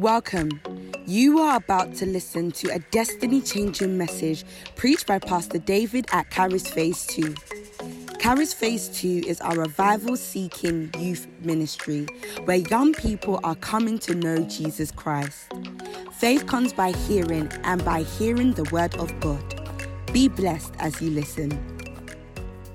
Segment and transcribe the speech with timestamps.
[0.00, 0.62] Welcome.
[1.04, 6.30] You are about to listen to a destiny changing message preached by Pastor David at
[6.30, 7.34] Caris Phase 2.
[8.18, 12.06] Caris Phase 2 is our revival seeking youth ministry
[12.46, 15.52] where young people are coming to know Jesus Christ.
[16.12, 19.70] Faith comes by hearing, and by hearing the word of God.
[20.14, 21.50] Be blessed as you listen.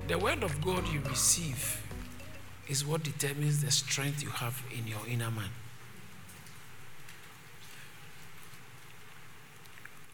[0.06, 1.82] The word of God you receive
[2.68, 5.50] is what determines the strength you have in your inner man.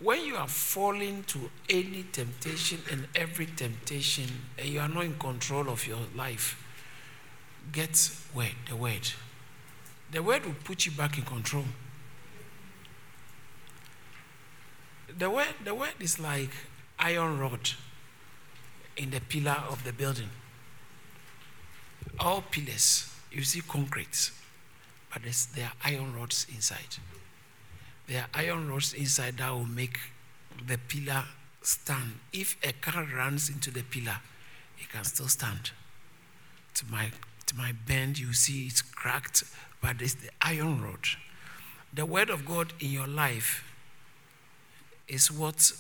[0.02, 4.28] When you are falling to any temptation and every temptation,
[4.58, 6.60] and you are not in control of your life,
[7.70, 9.12] get word, the word.
[10.10, 11.64] The word will put you back in control.
[15.16, 16.50] The word, the word is like
[16.98, 17.70] iron rod
[18.96, 20.30] in the pillar of the building.
[22.18, 24.32] All pillars, you see concrete,
[25.12, 25.22] but
[25.54, 26.98] there are iron rods inside.
[28.08, 29.98] There are iron rods inside that will make
[30.66, 31.24] the pillar
[31.62, 32.18] stand.
[32.32, 34.18] If a car runs into the pillar,
[34.78, 35.70] it can still stand.
[36.74, 37.10] To my,
[37.46, 39.44] to my bend, you see it's cracked,
[39.80, 41.06] but it's the iron rod.
[41.94, 43.64] The word of God in your life
[45.06, 45.72] is what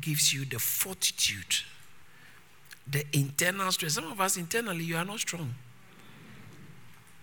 [0.00, 1.56] gives you the fortitude,
[2.86, 3.94] the internal strength.
[3.94, 5.54] Some of us internally, you are not strong.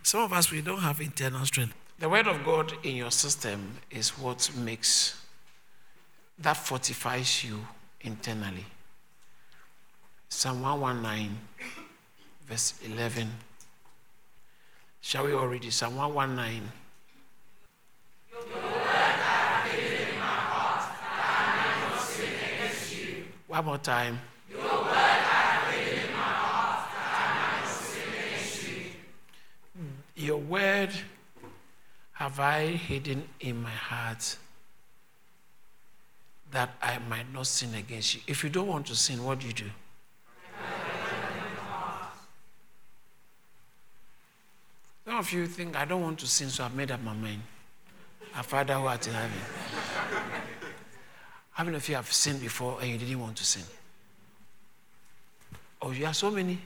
[0.03, 1.73] Some of us, we don't have internal strength.
[1.99, 5.21] The word of God in your system is what makes,
[6.39, 7.59] that fortifies you
[8.01, 8.65] internally.
[10.27, 11.37] Psalm 119,
[12.47, 13.29] verse 11.
[15.01, 15.71] Shall we all read it?
[15.71, 16.63] Psalm 119.
[23.47, 24.19] One more time.
[30.15, 30.89] Your word
[32.13, 34.37] have I hidden in my heart
[36.51, 38.21] that I might not sin against you?
[38.27, 39.69] If you don't want to sin, what do you do?
[45.05, 47.41] Some of you think, I don't want to sin, so I've made up my mind.
[48.35, 49.37] Our Father who art in heaven.
[51.51, 53.63] How many of you have sinned before and you didn't want to sin?
[55.81, 56.57] Oh, you have so many.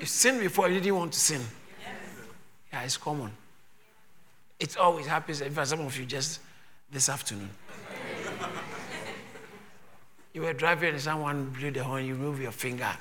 [0.00, 1.42] You've sinned before, you didn't want to sin.
[2.72, 3.30] Yeah, it's common.
[4.60, 5.40] It always happens.
[5.40, 6.40] In fact, some of you just
[6.90, 7.50] this afternoon.
[10.32, 12.88] you were driving and someone blew the horn, you move your finger.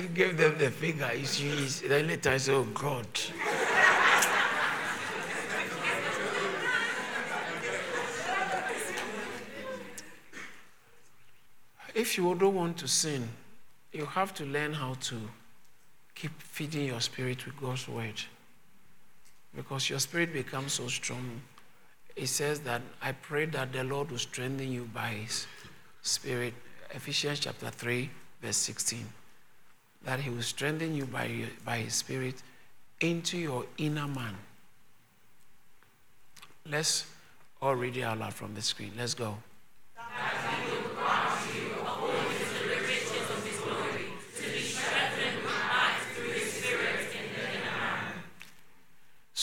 [0.00, 1.10] you gave them the finger.
[1.14, 3.06] You, you, then later I said, Oh God.
[11.94, 13.28] if you don't want to sin,
[13.94, 15.16] you have to learn how to
[16.14, 18.20] keep feeding your spirit with God's word.
[19.54, 21.40] Because your spirit becomes so strong.
[22.16, 25.46] It says that I pray that the Lord will strengthen you by his
[26.02, 26.54] spirit.
[26.90, 28.10] Ephesians chapter 3,
[28.42, 29.06] verse 16.
[30.04, 31.30] That he will strengthen you by,
[31.64, 32.42] by his spirit
[33.00, 34.36] into your inner man.
[36.68, 37.06] Let's
[37.62, 38.92] all read it out from the screen.
[38.96, 39.36] Let's go.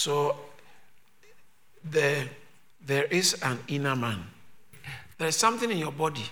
[0.01, 0.35] So
[1.83, 2.27] there,
[2.83, 4.23] there is an inner man.
[5.19, 6.25] There is something in your body.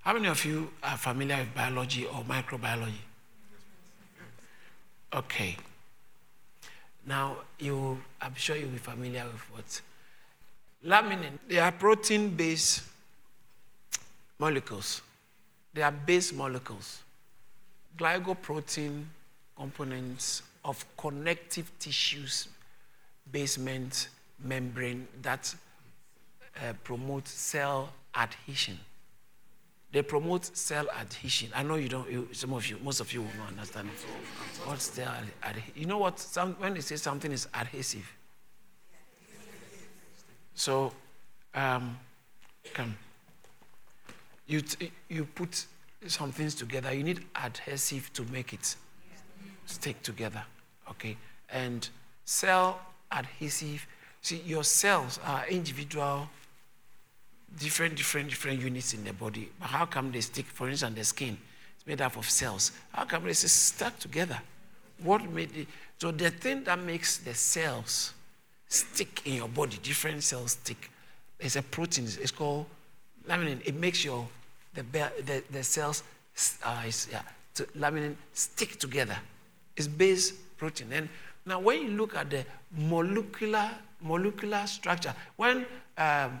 [0.00, 3.04] How many of you are familiar with biology or microbiology?
[5.12, 5.56] Okay.
[7.06, 9.80] Now, you, I'm sure you'll be familiar with what?
[10.84, 12.82] Laminin, they are protein based
[14.36, 15.00] molecules.
[15.72, 17.02] They are base molecules.
[17.96, 19.04] Glycoprotein
[19.56, 22.48] components of connective tissues
[23.30, 24.08] basement
[24.42, 25.54] membrane that
[26.56, 28.78] uh, promotes cell adhesion.
[29.92, 31.50] They promote cell adhesion.
[31.54, 32.10] I know you don't.
[32.10, 33.88] You, some of you, most of you will not understand.
[34.64, 35.72] What's cell adhesion?
[35.76, 36.18] You know what?
[36.18, 38.10] Some, when they say something is adhesive.
[40.54, 40.92] So,
[41.54, 41.96] um,
[42.72, 42.96] come.
[44.46, 45.64] You t- you put
[46.08, 46.92] some things together.
[46.92, 48.74] You need adhesive to make it
[49.66, 50.42] stick together.
[50.90, 51.16] Okay,
[51.50, 51.88] and
[52.24, 52.80] cell
[53.14, 53.86] adhesive.
[54.20, 56.28] See, your cells are individual,
[57.58, 59.50] different, different, different units in the body.
[59.60, 60.46] But how come they stick?
[60.46, 61.36] For instance, the skin
[61.78, 62.72] is made up of cells.
[62.92, 64.40] How come they stuck together?
[65.02, 65.68] What made it?
[65.98, 68.14] So the thing that makes the cells
[68.68, 70.90] stick in your body, different cells stick,
[71.38, 72.04] is a protein.
[72.04, 72.66] It's called
[73.28, 73.60] laminin.
[73.64, 74.26] It makes your
[74.74, 76.02] the the, the cells
[76.64, 77.22] uh, yeah,
[77.54, 79.16] to laminin stick together.
[79.76, 80.92] It's base protein.
[80.92, 81.08] And
[81.46, 82.44] now when you look at the
[82.76, 83.70] molecular
[84.04, 85.66] molecular structure, when
[85.98, 86.40] um,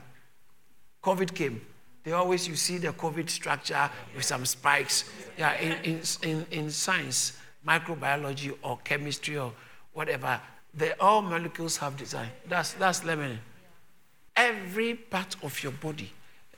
[1.02, 1.60] COVID came,
[2.04, 5.10] they always you see the COVID structure with some spikes.
[5.38, 9.52] Yeah, in, in, in, science, microbiology or chemistry or
[9.94, 10.38] whatever,
[10.74, 12.28] they all molecules have design.
[12.46, 13.38] That's that's laminin.
[14.36, 16.12] Every part of your body,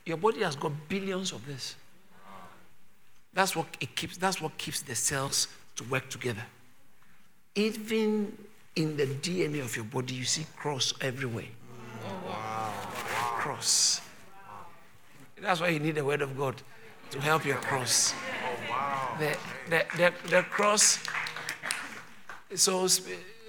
[0.05, 1.77] your body has got billions of this.
[3.33, 4.17] That's what it keeps.
[4.17, 6.43] That's what keeps the cells to work together.
[7.57, 8.37] Even
[8.77, 11.47] in the DNA of your body, you see cross everywhere.
[12.05, 12.73] Oh, wow.
[13.39, 14.03] Cross.
[15.41, 16.63] That's why you need the word of God
[17.11, 18.15] to help your cross.
[18.71, 19.37] Oh, the,
[19.71, 20.99] the, the, the cross.
[22.55, 22.87] So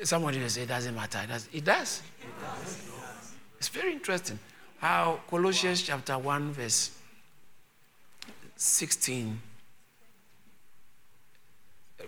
[0.04, 1.20] somebody will say it doesn't matter.
[1.24, 1.50] It does.
[1.54, 2.02] It does.
[3.58, 4.40] It's very interesting
[4.80, 6.92] how Colossians chapter 1, verse
[8.56, 9.42] 16.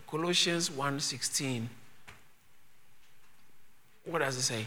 [0.07, 1.67] Colossians 1:16.
[4.09, 4.65] What does it say?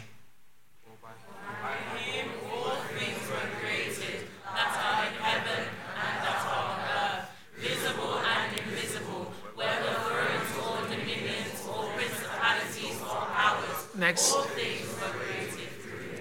[13.95, 14.35] Next.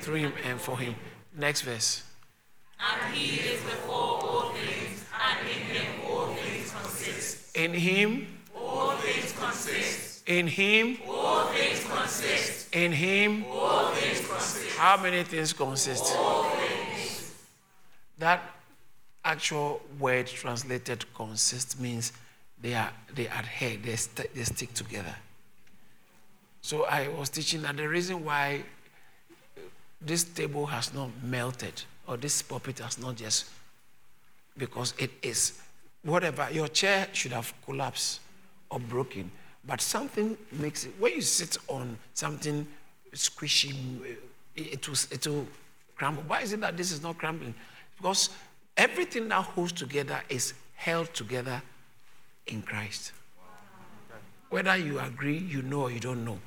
[0.00, 0.94] Through him and for him.
[1.36, 2.02] Next verse.
[2.80, 7.56] And he is before all things, and in him all things consist.
[7.56, 8.26] In him
[8.56, 10.28] all things consist.
[10.28, 11.41] In him all
[12.12, 12.74] consist.
[12.74, 14.76] In him all things consist.
[14.76, 16.14] How many things consist?
[16.16, 17.34] All things.
[18.18, 18.42] That
[19.24, 22.12] actual word translated consist means
[22.60, 25.14] they are they adhere, they, st- they stick together.
[26.60, 28.62] So I was teaching that the reason why
[30.00, 33.46] this table has not melted or this puppet has not just
[34.56, 35.60] because it is
[36.02, 38.20] whatever your chair should have collapsed
[38.70, 39.30] or broken
[39.64, 42.66] but something makes it when you sit on something
[43.14, 43.74] squishy
[44.56, 45.46] it will, it will
[45.96, 46.22] crumble.
[46.26, 47.54] Why is it that this is not crumbling?
[47.96, 48.30] Because
[48.76, 51.62] everything that holds together is held together
[52.46, 53.12] in christ.
[54.50, 56.38] Whether you agree you know or you don't know.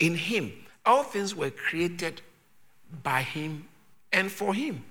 [0.00, 0.52] In him
[0.86, 2.20] all things were created
[3.02, 3.68] by him
[4.12, 4.84] and for him.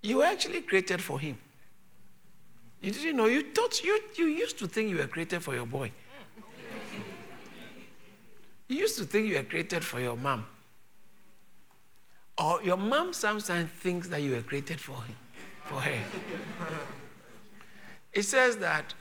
[0.00, 1.38] You were actually created for him.
[2.80, 3.26] You didn't know.
[3.26, 5.92] You thought you, you used to think you were created for your boy
[8.72, 10.46] you used to think you were created for your mom.
[12.38, 15.16] Or your mom sometimes thinks that you were created for him
[15.64, 15.98] for her.
[18.12, 18.92] It says that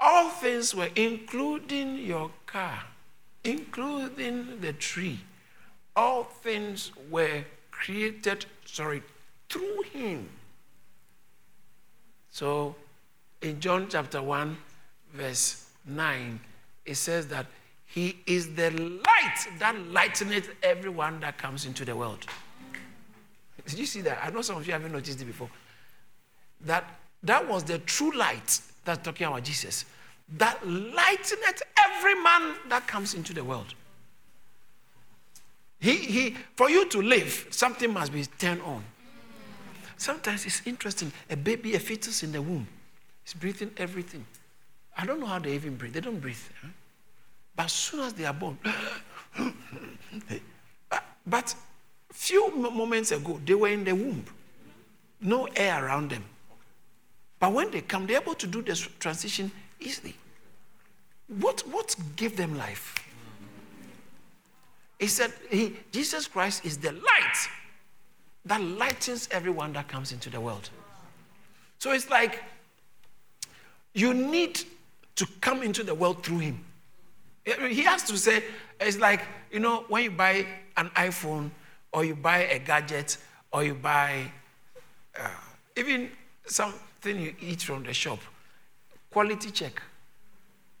[0.00, 2.82] all things were including your car
[3.44, 5.20] including the tree.
[5.94, 9.02] All things were created sorry
[9.48, 10.28] through him.
[12.30, 12.74] So
[13.42, 14.56] in john chapter 1
[15.12, 16.40] verse 9
[16.86, 17.46] it says that
[17.94, 22.26] he is the light that lighteneth everyone that comes into the world
[23.66, 25.50] did you see that i know some of you haven't noticed it before
[26.60, 29.84] that that was the true light that's talking about jesus
[30.36, 33.74] that lighteneth every man that comes into the world
[35.84, 38.82] he, he, for you to live, something must be turned on.
[39.98, 41.12] Sometimes it's interesting.
[41.28, 42.66] A baby, a fetus in the womb,
[43.26, 44.24] is breathing everything.
[44.96, 45.92] I don't know how they even breathe.
[45.92, 46.40] They don't breathe.
[46.62, 46.68] Huh?
[47.56, 48.58] But as soon as they are born,
[50.90, 51.54] ah, but
[52.12, 54.24] few moments ago, they were in the womb,
[55.20, 56.24] no air around them.
[57.38, 60.14] But when they come, they're able to do this transition easily.
[61.28, 62.94] What, what gave them life?
[64.98, 67.48] He said, he, Jesus Christ is the light
[68.46, 70.70] that lightens everyone that comes into the world.
[71.78, 72.42] So it's like
[73.92, 74.60] you need
[75.16, 76.64] to come into the world through him.
[77.44, 78.42] He has to say,
[78.80, 79.20] it's like,
[79.50, 80.46] you know, when you buy
[80.76, 81.50] an iPhone
[81.92, 83.18] or you buy a gadget
[83.52, 84.30] or you buy
[85.18, 85.28] uh,
[85.76, 86.10] even
[86.46, 88.18] something you eat from the shop,
[89.10, 89.82] quality check.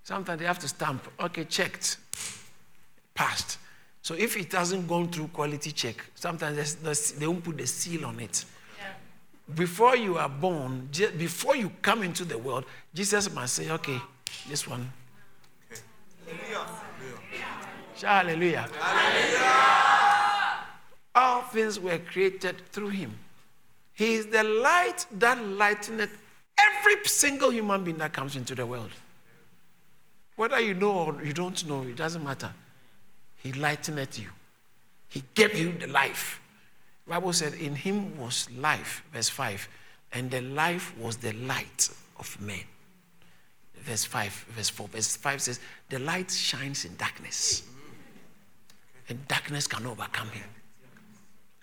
[0.02, 1.98] Sometimes they have to stamp, okay, checked,
[3.14, 3.58] passed.
[4.02, 6.74] So if it hasn't gone through quality check, sometimes
[7.12, 8.44] they won't put the seal on it.
[8.78, 8.88] Yeah.
[9.54, 13.98] Before you are born, before you come into the world, Jesus must say, okay,
[14.48, 14.90] this one.
[18.00, 18.68] Hallelujah.
[18.80, 19.74] Hallelujah.
[21.14, 23.16] All things were created through him.
[23.94, 26.18] He is the light that lighteneth
[26.58, 28.90] every single human being that comes into the world.
[30.36, 32.52] Whether you know or you don't know, it doesn't matter.
[33.36, 34.28] He lightened you.
[35.08, 36.40] He gave you the life.
[37.06, 39.68] The Bible said, In him was life, verse 5,
[40.12, 41.88] and the life was the light
[42.18, 42.64] of men.
[43.84, 44.88] Verse 5, verse 4.
[44.88, 45.60] Verse 5 says,
[45.90, 47.64] The light shines in darkness,
[49.08, 50.48] and darkness can overcome him.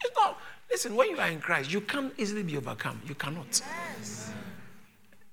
[0.03, 3.01] It's not, listen, when you are in Christ, you can't easily be overcome.
[3.07, 3.61] You cannot.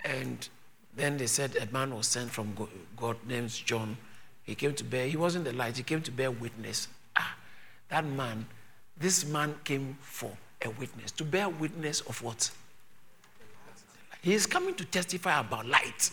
[0.05, 0.49] And
[0.97, 2.55] then they said a man was sent from
[2.97, 3.97] God named John.
[4.43, 6.89] He came to bear, he wasn't the light, he came to bear witness.
[7.17, 7.37] Ah,
[7.91, 8.47] that man,
[8.99, 10.33] this man came for
[10.65, 11.13] a witness.
[11.13, 12.51] To bear witness of what?
[14.23, 16.11] He is coming to testify about light.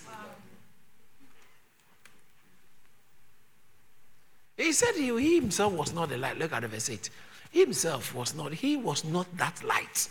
[4.57, 6.38] He said he, he, himself was not the light.
[6.38, 7.09] Look at the verse 8.
[7.51, 10.09] He himself was not, he was not that light.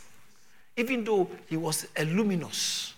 [0.76, 2.94] Even though he was a luminous.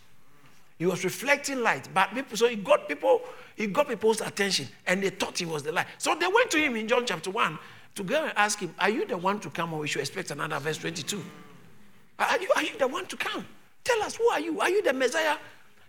[0.78, 1.88] He was reflecting light.
[1.92, 3.22] But people, so he got people,
[3.54, 5.86] he got people's attention and they thought he was the light.
[5.98, 7.58] So they went to him in John chapter 1
[7.94, 10.30] to go and ask him, Are you the one to come or we should expect
[10.30, 11.22] another verse 22?
[12.18, 13.46] Are you, are you the one to come?
[13.84, 14.60] Tell us, who are you?
[14.60, 15.36] Are you the Messiah?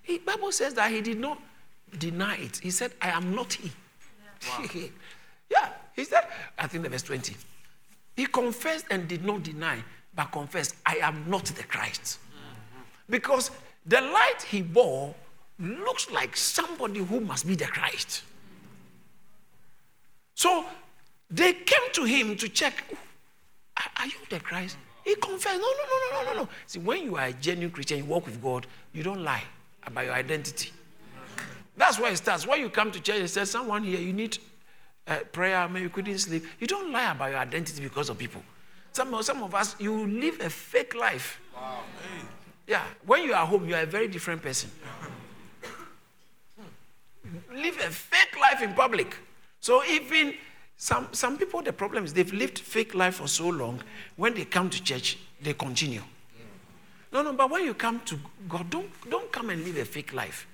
[0.03, 1.41] He, Bible says that he did not
[1.97, 2.57] deny it.
[2.57, 3.71] He said, I am not he.
[4.47, 4.65] Wow.
[5.49, 6.27] yeah, he said,
[6.57, 7.35] I think the verse 20.
[8.15, 9.77] He confessed and did not deny,
[10.15, 12.19] but confessed, I am not the Christ.
[13.09, 13.51] Because
[13.85, 15.13] the light he bore
[15.59, 18.23] looks like somebody who must be the Christ.
[20.35, 20.65] So
[21.29, 22.83] they came to him to check,
[23.97, 24.77] Are you the Christ?
[25.03, 25.59] He confessed.
[25.59, 26.49] No, no, no, no, no, no.
[26.65, 29.43] See, when you are a genuine Christian, you walk with God, you don't lie
[29.85, 30.71] about your identity.
[31.77, 32.45] That's where it starts.
[32.45, 34.37] When you come to church and say, someone here, you need
[35.07, 36.45] uh, prayer, maybe you couldn't sleep.
[36.59, 38.41] You don't lie about your identity because of people.
[38.91, 41.39] Some, some of us, you live a fake life.
[41.55, 41.81] Wow.
[42.65, 44.69] Yeah, when you are home, you are a very different person.
[47.53, 49.15] live a fake life in public.
[49.59, 50.35] So even
[50.77, 53.81] some, some people, the problem is they've lived fake life for so long.
[54.15, 56.01] When they come to church, they continue.
[57.11, 60.13] No, no, but when you come to God, don't, don't come and live a fake
[60.13, 60.45] life.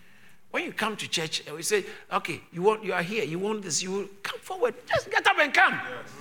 [0.53, 3.39] When you come to church, and we say, okay, you want you are here, you
[3.39, 4.75] want this, you come forward.
[4.87, 5.73] Just get up and come.
[5.73, 6.11] Mm, yes.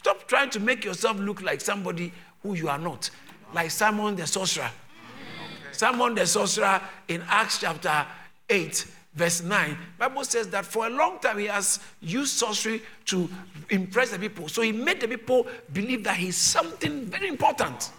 [0.00, 3.08] Stop trying to make yourself look like somebody who you are not.
[3.54, 4.64] Like Simon the sorcerer.
[4.64, 5.72] Okay.
[5.72, 6.78] Simon the sorcerer
[7.08, 8.06] in Acts chapter
[8.50, 13.30] 8 verse 9 bible says that for a long time he has used sorcery to
[13.70, 17.90] impress the people so he made the people believe that he's something very important mm.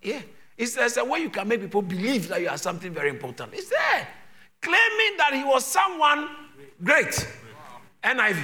[0.00, 0.22] yeah
[0.56, 3.52] it's, there's a way you can make people believe that you are something very important
[3.52, 4.08] it's there
[4.62, 6.28] claiming that he was someone
[6.82, 7.28] great
[8.02, 8.36] niv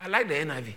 [0.00, 0.74] i like the niv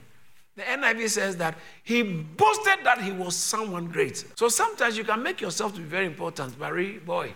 [0.56, 4.24] the NIV says that he boasted that he was someone great.
[4.36, 7.34] So sometimes you can make yourself to be very important, Barry boy.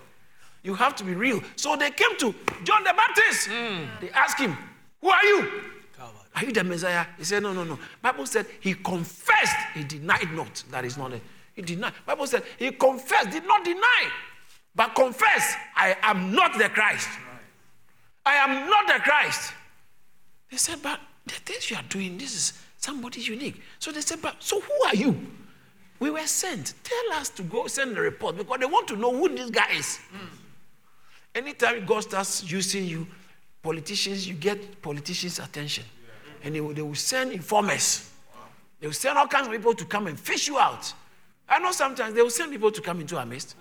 [0.62, 1.42] You have to be real.
[1.56, 3.50] So they came to John the Baptist.
[3.50, 3.88] Mm.
[4.02, 4.56] They asked him,
[5.02, 5.50] Who are you?
[6.36, 7.08] Are you the Messiah?
[7.18, 7.80] He said, No, no, no.
[8.00, 9.56] Bible said he confessed.
[9.74, 11.22] He denied not that is not it.
[11.56, 11.94] He denied.
[12.06, 14.12] Bible said he confessed, did not deny,
[14.76, 17.10] but confess, I am not the Christ.
[18.28, 19.54] I am not the Christ.
[20.52, 23.62] They said, But the things you are doing, this is somebody unique.
[23.80, 25.16] So they said, But so who are you?
[26.00, 26.74] We were sent.
[26.84, 29.72] Tell us to go send a report because they want to know who this guy
[29.72, 30.00] is.
[30.14, 30.28] Mm.
[31.36, 33.08] Anytime God starts using you,
[33.64, 35.86] politicians, you get politicians' attention.
[36.44, 38.12] And they will, they will send informers.
[38.80, 40.94] They will send all kinds of people to come and fish you out.
[41.50, 43.56] I know sometimes they will send people to come into our midst.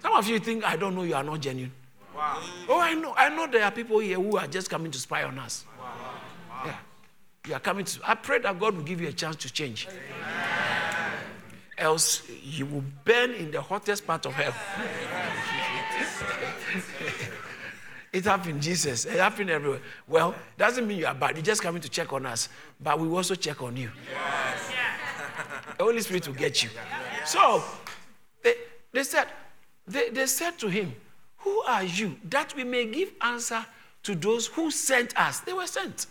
[0.00, 1.72] Some of you think, I don't know, you are not genuine.
[2.14, 2.42] Wow.
[2.68, 3.14] Oh, I know.
[3.16, 5.64] I know there are people here who are just coming to spy on us.
[5.78, 5.84] Wow.
[6.48, 6.62] Wow.
[6.66, 6.76] Yeah.
[7.48, 8.00] You are coming to.
[8.04, 9.88] I pray that God will give you a chance to change.
[9.88, 10.00] Amen.
[11.76, 14.52] Else, you will burn in the hottest part of hell.
[18.12, 19.06] it happened, Jesus.
[19.06, 19.80] It happened everywhere.
[20.06, 21.36] Well, doesn't mean you are bad.
[21.36, 22.48] You're just coming to check on us,
[22.80, 23.90] but we also check on you.
[24.08, 24.72] Yes.
[25.76, 26.70] The Holy Spirit will get you.
[27.26, 27.64] So
[28.42, 28.54] they,
[28.92, 29.26] they said,
[29.86, 30.94] they, they said to him,
[31.44, 32.16] Who are you?
[32.30, 33.64] That we may give answer
[34.04, 35.40] to those who sent us.
[35.40, 36.06] They were sent.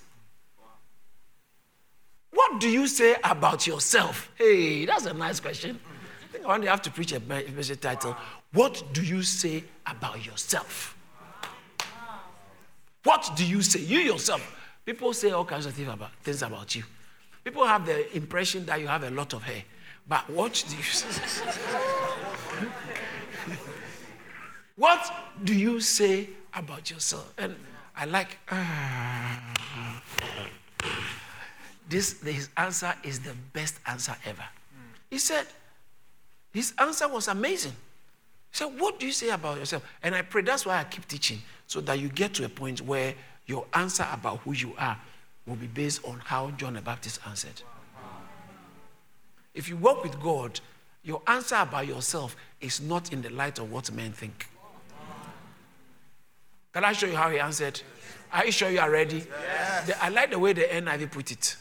[2.32, 4.32] What do you say about yourself?
[4.36, 5.80] Hey, that's a nice question.
[6.24, 8.16] I think I have to preach a message title.
[8.54, 10.96] What do you say about yourself?
[13.04, 13.82] What do you say?
[13.82, 14.56] You yourself.
[14.86, 16.84] People say all kinds of things about, things about you.
[17.44, 19.63] People have the impression that you have a lot of hair.
[20.08, 21.44] But what do you say?
[24.75, 25.13] What
[25.44, 27.34] do you say about yourself?
[27.38, 27.56] And
[27.96, 29.39] I like uh,
[31.88, 32.22] this.
[32.22, 34.46] His answer is the best answer ever.
[35.10, 35.46] He said,
[36.51, 37.74] his answer was amazing.
[38.51, 39.84] He said, what do you say about yourself?
[40.01, 42.82] And I pray that's why I keep teaching, so that you get to a point
[42.82, 43.13] where
[43.46, 44.98] your answer about who you are
[45.46, 47.62] will be based on how John the Baptist answered.
[49.53, 50.60] If you walk with God,
[51.03, 54.48] your answer about yourself is not in the light of what men think.
[56.74, 57.80] Can I show you how he answered?
[58.32, 59.18] Are you sure you are ready?
[59.30, 59.88] Yes.
[59.88, 61.56] The, I like the way the NIV put it.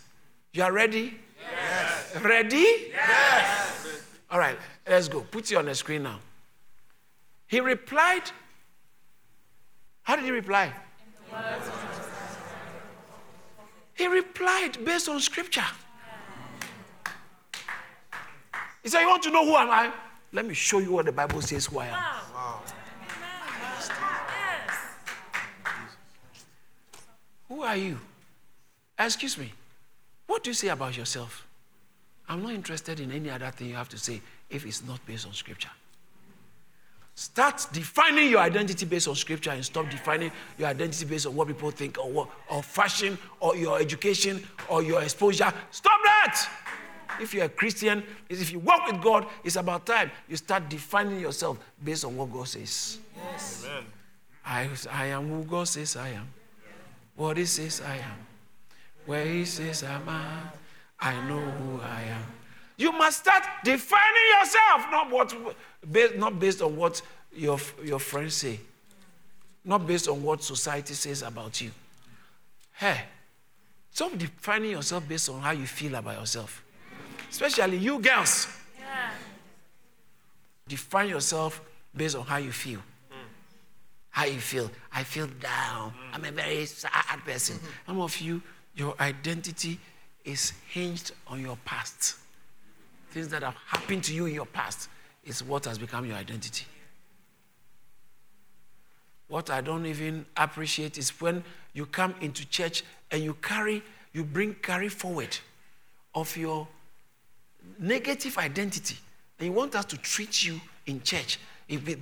[0.55, 1.19] You are ready?
[1.39, 2.17] Yes.
[2.23, 2.65] Ready?
[2.91, 3.87] Yes.
[4.31, 4.57] All right,
[4.89, 5.21] let's go.
[5.21, 6.19] Put it on the screen now.
[7.47, 8.31] He replied.
[10.03, 10.73] How did he reply?
[13.95, 15.65] He replied based on scripture.
[18.83, 19.93] He said, You want to know who am I?
[20.33, 22.03] Let me show you what the Bible says who I am.
[27.53, 27.99] Who are you?
[28.99, 29.53] Ah, excuse me.
[30.27, 31.47] What do you say about yourself?
[32.27, 35.27] I'm not interested in any other thing you have to say if it's not based
[35.27, 35.69] on scripture.
[37.15, 41.47] Start defining your identity based on scripture and stop defining your identity based on what
[41.47, 45.53] people think or what, or fashion or your education or your exposure.
[45.71, 46.49] Stop that!
[47.21, 51.21] If you're a Christian, if you walk with God, it's about time you start defining
[51.21, 52.99] yourself based on what God says.
[53.15, 53.67] Yes.
[53.67, 53.85] Amen.
[54.43, 56.29] I, I am who God says I am.
[57.17, 58.27] What He says I am.
[59.07, 60.57] Where He says I'm at,
[61.01, 62.25] I know who I am.
[62.77, 65.35] You must start defining yourself, not, what,
[65.91, 67.03] based, not based on what
[67.35, 68.59] your, your friends say,
[69.65, 71.71] not based on what society says about you.
[72.73, 73.03] Hey,
[73.91, 76.63] stop defining yourself based on how you feel about yourself.
[77.31, 78.49] Especially you girls.
[78.79, 79.11] Yeah.
[80.69, 81.61] Define yourself
[81.95, 82.81] based on how you feel.
[84.13, 84.71] How you feel.
[84.95, 85.93] I feel down.
[86.13, 86.93] I'm a very sad
[87.25, 87.57] person.
[87.57, 87.67] Mm-hmm.
[87.87, 88.43] Some of you,
[88.77, 89.81] your identity
[90.25, 92.17] is hinged on your past.
[93.11, 94.89] Things that have happened to you in your past
[95.25, 96.67] is what has become your identity.
[99.29, 101.43] What I don't even appreciate is when
[101.73, 105.37] you come into church and you carry, you bring carry forward
[106.15, 106.69] of your
[107.79, 108.97] negative identity.
[109.39, 111.39] And you want us to treat you in church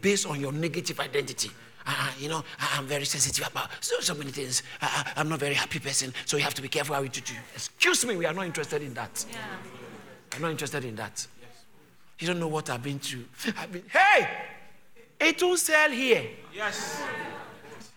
[0.00, 1.52] based on your negative identity.
[1.86, 4.62] Uh, you know, I'm very sensitive about so, so many things.
[4.80, 7.08] Uh, I'm not a very happy person, so you have to be careful how you
[7.08, 7.20] do.
[7.54, 9.24] Excuse me, we are not interested in that.
[9.30, 9.38] Yeah.
[10.32, 11.26] I'm not interested in that.
[12.18, 13.24] You don't know what I've been through.
[13.58, 14.28] I've been, hey,
[15.18, 16.24] it will sell here.
[16.54, 17.02] Yes.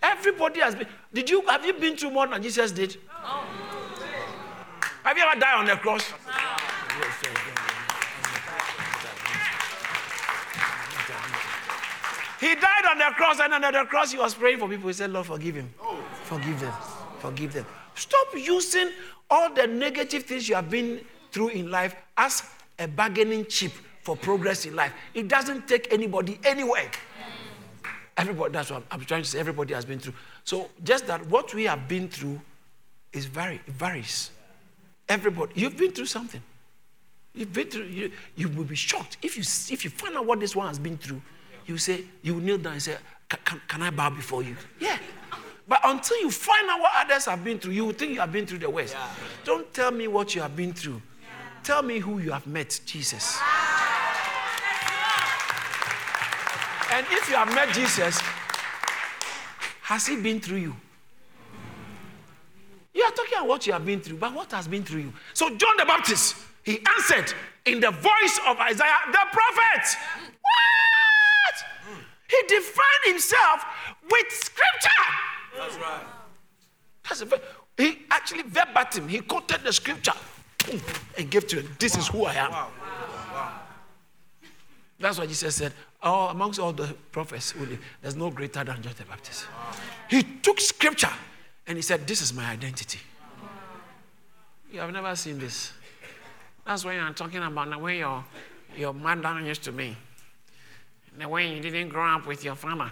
[0.02, 0.88] Everybody has been.
[1.14, 2.98] Did you have you been through more than Jesus did?
[3.12, 3.46] Oh.
[5.04, 6.14] Have you ever died on the cross?
[12.44, 14.88] He died on the cross, and on the cross, he was praying for people.
[14.88, 15.74] He said, Lord, forgive him.
[16.24, 16.74] Forgive them.
[17.20, 17.66] Forgive them.
[17.96, 18.90] Stop using
[19.30, 21.00] all the negative things you have been
[21.32, 22.44] through in life as
[22.78, 24.92] a bargaining chip for progress in life.
[25.14, 26.92] It doesn't take anybody anywhere.
[28.18, 29.40] Everybody, that's what I'm, trying to say.
[29.40, 30.14] Everybody has been through.
[30.44, 32.42] So just that what we have been through
[33.14, 34.32] is very it varies.
[35.08, 36.42] Everybody, you've been through something.
[37.34, 37.86] You've been through.
[37.86, 40.78] You, you will be shocked if you if you find out what this one has
[40.78, 41.22] been through
[41.66, 42.98] you say, you kneel down and say,
[43.30, 44.56] can, can I bow before you?
[44.80, 44.98] Yeah.
[45.68, 48.32] But until you find out what others have been through, you will think you have
[48.32, 48.94] been through the worst.
[48.94, 49.08] Yeah.
[49.46, 51.02] Don't tell me what you have been through.
[51.22, 51.28] Yeah.
[51.64, 53.40] Tell me who you have met, Jesus.
[56.92, 58.20] And if you have met Jesus,
[59.82, 60.76] has he been through you?
[62.94, 65.14] You are talking about what you have been through, but what has been through you?
[65.34, 67.34] So, John the Baptist, he answered
[67.66, 69.98] in the voice of Isaiah the prophet.
[72.34, 73.66] He defined himself
[74.10, 75.04] with scripture.
[75.56, 76.04] That's right.
[77.04, 77.42] That's a,
[77.78, 80.14] he actually verbatim, he quoted the scripture
[81.18, 81.70] and gave to him.
[81.78, 82.00] This wow.
[82.02, 82.52] is who I am.
[82.52, 82.72] Wow.
[83.34, 83.60] Wow.
[85.00, 85.74] That's what Jesus said.
[86.02, 87.54] Oh, amongst all the prophets,
[88.02, 89.46] there's no greater than John the Baptist.
[90.10, 91.14] He took scripture
[91.68, 93.00] and he said, This is my identity.
[94.72, 95.72] You have never seen this.
[96.66, 98.24] That's why I'm talking about the way your,
[98.76, 99.96] your mother used to be
[101.18, 102.92] the way you didn't grow up with your father,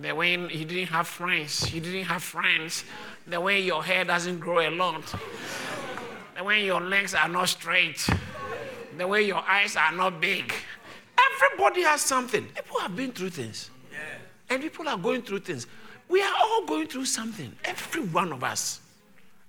[0.00, 2.84] the way you didn't have friends, you didn't have friends,
[3.26, 5.02] the way your hair doesn't grow a lot,
[6.36, 8.06] the way your legs are not straight,
[8.96, 10.52] the way your eyes are not big.
[11.34, 12.44] Everybody has something.
[12.46, 13.70] People have been through things.
[13.92, 13.98] Yeah.
[14.50, 15.66] And people are going through things.
[16.08, 17.54] We are all going through something.
[17.64, 18.80] Every one of us.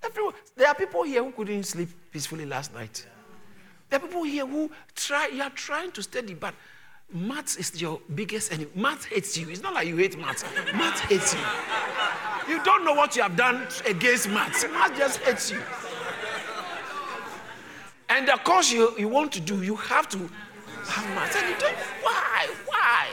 [0.03, 0.33] Everyone.
[0.55, 3.05] There are people here who couldn't sleep peacefully last night.
[3.89, 6.53] There are people here who try, you are trying to study, but
[7.11, 8.69] maths is your biggest enemy.
[8.75, 9.49] Maths hates you.
[9.49, 10.43] It's not like you hate maths.
[10.75, 12.53] maths hates you.
[12.53, 14.63] You don't know what you have done against maths.
[14.71, 15.61] Maths just hates you.
[18.09, 21.35] And the course you, you want to do, you have to have maths.
[21.35, 22.47] And you don't, why?
[22.65, 23.07] Why?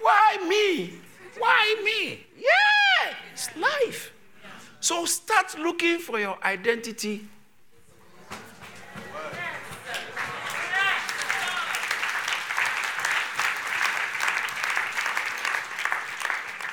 [0.00, 0.94] Why me?
[1.38, 2.26] Why me?
[2.36, 4.12] Yeah, it's life.
[4.80, 7.26] So start looking for your identity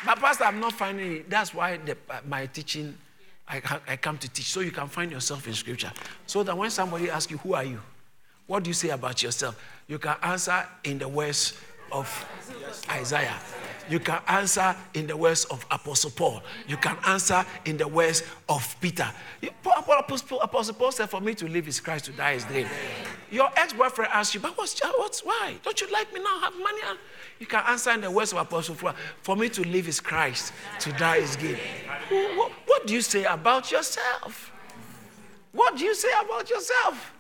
[0.08, 2.98] as I'm not finding it, that's why the, uh, my teaching,
[3.48, 5.92] I, I come to teach, so you can find yourself in scripture.
[6.26, 7.80] So that when somebody asks you, Who are you?
[8.48, 9.62] What do you say about yourself?
[9.88, 11.60] You can answer in the words
[11.92, 12.26] of
[12.90, 13.38] Isaiah.
[13.90, 16.44] You can answer in the words of Apostle Paul.
[16.68, 19.10] You can answer in the words of Peter.
[19.64, 22.68] Apostle Paul said, For me to live is Christ, to die is gain.
[23.30, 25.56] Your ex boyfriend asks you, But what's, what's why?
[25.64, 26.40] Don't you like me now?
[26.40, 26.82] Have money?
[27.40, 30.54] You can answer in the words of Apostle Paul, For me to live is Christ,
[30.80, 31.58] to die is gain.
[32.10, 34.52] What, what do you say about yourself?
[35.52, 37.14] What do you say about yourself?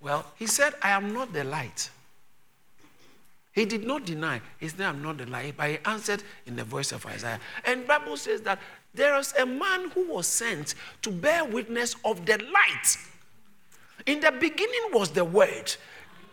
[0.00, 1.90] Well, he said, I am not the light.
[3.52, 4.40] He did not deny.
[4.60, 5.54] He said, I'm not the light.
[5.56, 7.40] But he answered in the voice of Isaiah.
[7.64, 8.60] And Bible says that
[8.94, 12.96] there is a man who was sent to bear witness of the light.
[14.08, 15.74] In the beginning was the word.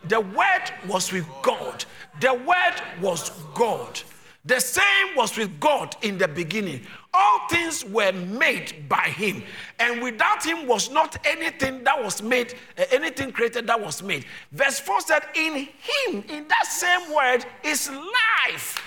[0.05, 1.83] The word was with God.
[2.21, 3.99] The word was God.
[4.45, 6.87] The same was with God in the beginning.
[7.13, 9.43] All things were made by him,
[9.77, 14.25] and without him was not anything that was made, uh, anything created that was made.
[14.53, 18.81] Verse 4 said, In him, in that same word, is life.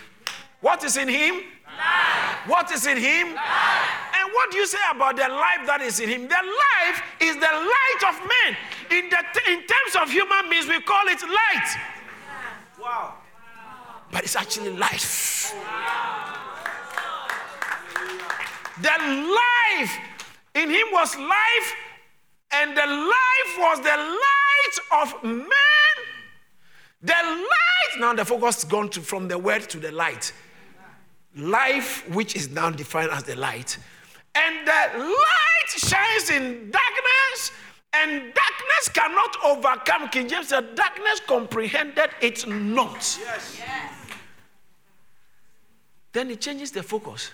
[0.60, 1.42] What is in him?
[1.78, 2.48] Life.
[2.48, 3.34] What is in him?
[3.34, 4.08] Life.
[4.18, 6.22] And what do you say about the life that is in him?
[6.22, 8.56] The life is the light of men.
[8.90, 9.18] In, the,
[9.52, 11.76] in terms of human beings, we call it light.
[12.80, 13.14] Wow.
[14.10, 15.54] But it's actually life.
[18.80, 19.98] The life
[20.54, 21.74] in him was life,
[22.52, 25.48] and the life was the light of man.
[27.02, 30.32] The light, now the focus has gone to, from the word to the light.
[31.36, 33.78] Life, which is now defined as the light.
[34.34, 37.52] And the light shines in darkness,
[37.92, 40.08] and darkness cannot overcome.
[40.08, 43.18] King James said, Darkness comprehended it not.
[43.20, 43.56] Yes.
[43.58, 43.92] yes.
[46.12, 47.30] Then it changes the focus.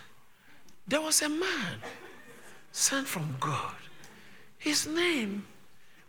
[0.86, 1.78] There was a man
[2.72, 3.74] sent from God.
[4.58, 5.46] His name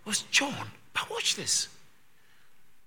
[0.06, 0.68] was John.
[0.94, 1.70] But watch this.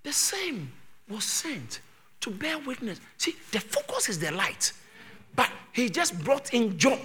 [0.03, 0.73] The same
[1.09, 1.81] was sent
[2.21, 3.01] to bear witness.
[3.19, 4.73] See, the focus is the light,
[5.35, 6.99] but he just brought in John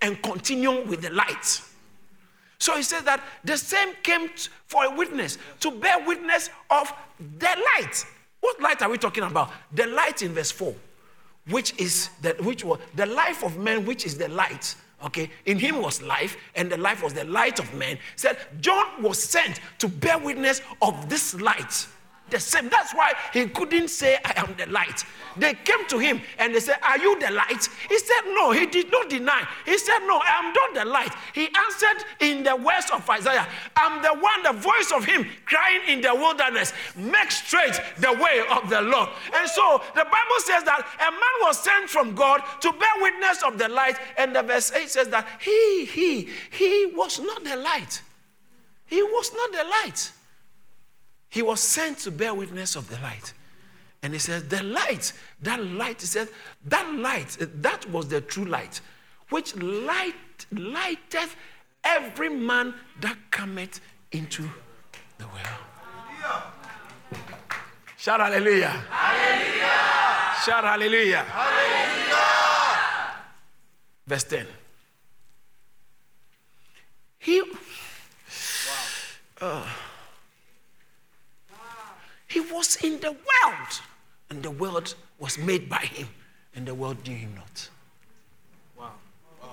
[0.00, 1.62] and continued with the light.
[2.58, 4.30] So he says that the same came
[4.66, 6.92] for a witness to bear witness of
[7.38, 8.04] the light.
[8.40, 9.52] What light are we talking about?
[9.72, 10.74] The light in verse 4
[11.48, 14.74] which is the which was the life of man, which is the light.
[15.04, 17.98] Okay, in him was life, and the life was the light of man.
[18.16, 21.86] Said John was sent to bear witness of this light.
[22.30, 22.68] The same.
[22.68, 25.04] That's why he couldn't say, I am the light.
[25.36, 27.68] They came to him and they said, Are you the light?
[27.88, 29.46] He said, No, he did not deny.
[29.64, 31.14] He said, No, I am not the light.
[31.32, 35.80] He answered in the words of Isaiah, I'm the one, the voice of him crying
[35.88, 39.08] in the wilderness, make straight the way of the Lord.
[39.34, 43.42] And so the Bible says that a man was sent from God to bear witness
[43.42, 43.96] of the light.
[44.18, 48.02] And the verse 8 says that he, he, he was not the light.
[48.86, 50.12] He was not the light.
[51.28, 53.32] He was sent to bear witness of the light.
[54.02, 55.12] And he says, The light,
[55.42, 56.28] that light, he said,
[56.66, 58.80] that light, that was the true light,
[59.30, 60.14] which light
[60.52, 61.36] lighteth
[61.84, 63.80] every man that cometh
[64.12, 64.48] into
[65.18, 65.68] the world.
[67.96, 68.68] Shout hallelujah.
[68.68, 70.44] Hallelujah.
[70.44, 71.24] Shout hallelujah.
[71.24, 71.88] Hallelujah.
[74.06, 74.46] Verse 10.
[77.18, 77.42] He.
[77.42, 77.48] Wow.
[79.40, 79.66] Uh,
[82.28, 83.80] he was in the world,
[84.30, 86.08] and the world was made by him,
[86.54, 87.70] and the world knew him not.
[88.78, 88.92] Wow.
[89.42, 89.48] wow.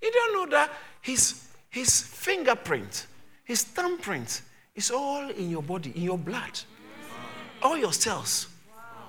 [0.00, 3.06] You don't know that his, his fingerprint,
[3.44, 4.40] his thumbprint
[4.74, 6.60] is all in your body, in your blood,
[7.62, 7.68] wow.
[7.68, 8.48] all your cells.
[8.74, 9.08] Wow.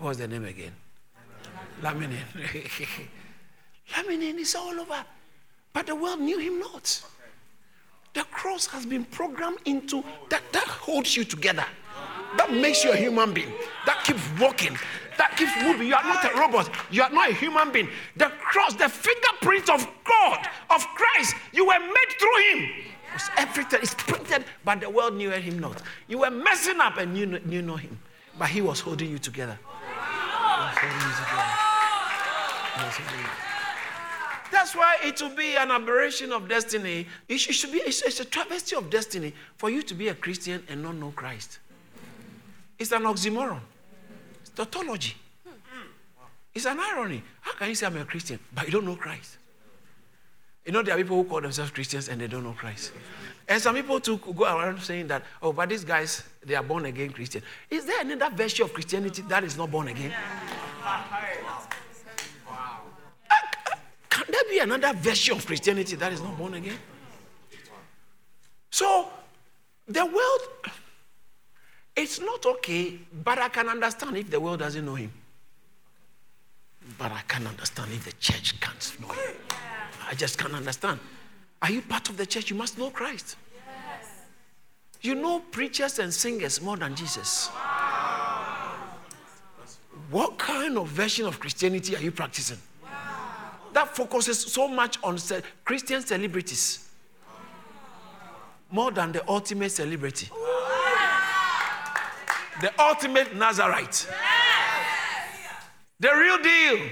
[0.00, 0.72] What's the name again?
[1.82, 2.18] Laminin.
[3.92, 5.04] Laminin is all over.
[5.72, 7.02] But the world knew him not.
[8.12, 11.64] The cross has been programmed into that, that holds you together.
[12.36, 13.52] That makes you a human being.
[13.86, 14.76] That keeps walking.
[15.18, 15.88] That keeps moving.
[15.88, 16.70] You are not a robot.
[16.90, 17.88] You are not a human being.
[18.16, 22.70] The cross, the fingerprint of God, of Christ, you were made through Him.
[23.12, 25.82] Was everything is printed, but the world knew Him not.
[26.08, 27.98] You were messing up and you knew not Him,
[28.38, 29.58] but He was holding you together.
[29.60, 31.70] He was holding you together.
[34.50, 37.06] That's why it will be an aberration of destiny.
[37.28, 40.82] It should be it's, a travesty of destiny for you to be a Christian and
[40.82, 41.58] not know Christ.
[42.78, 43.60] It's an oxymoron.
[44.40, 45.14] It's tautology.
[46.52, 47.22] It's an irony.
[47.40, 49.36] How can you say I'm a Christian but you don't know Christ?
[50.66, 52.92] You know, there are people who call themselves Christians and they don't know Christ.
[53.48, 56.84] And some people too go around saying that, oh, but these guys, they are born
[56.84, 57.42] again Christian.
[57.68, 60.10] Is there another version of Christianity that is not born again?
[60.10, 60.18] There
[64.50, 66.78] be another version of Christianity that is not born again?
[68.70, 69.08] So,
[69.88, 70.72] the world,
[71.96, 75.12] it's not okay, but I can understand if the world doesn't know him.
[76.98, 79.34] But I can't understand if the church can't know him.
[80.08, 81.00] I just can't understand.
[81.62, 82.50] Are you part of the church?
[82.50, 83.36] You must know Christ.
[83.54, 84.08] Yes.
[85.02, 87.48] You know preachers and singers more than Jesus.
[87.54, 88.10] Wow.
[90.10, 92.58] What kind of version of Christianity are you practicing?
[93.72, 95.18] That focuses so much on
[95.64, 96.88] Christian celebrities
[98.70, 100.28] more than the ultimate celebrity.
[102.60, 104.08] The ultimate Nazarite.
[105.98, 106.88] The real deal.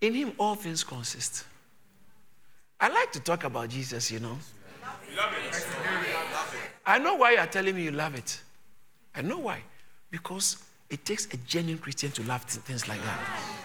[0.00, 1.44] In him, all things consist.
[2.80, 4.38] I like to talk about Jesus, you know.
[6.86, 8.40] I know why you are telling me you love it.
[9.14, 9.62] I know why.
[10.10, 13.57] Because it takes a genuine Christian to love things like that.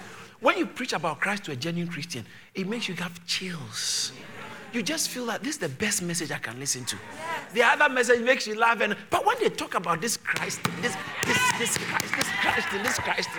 [0.43, 4.11] When you preach about Christ to a genuine Christian, it makes you have chills.
[4.73, 6.97] You just feel that this is the best message I can listen to.
[7.53, 10.97] The other message makes you laugh, and but when they talk about this Christ, this
[11.25, 13.29] this this Christ, this Christ, this Christ,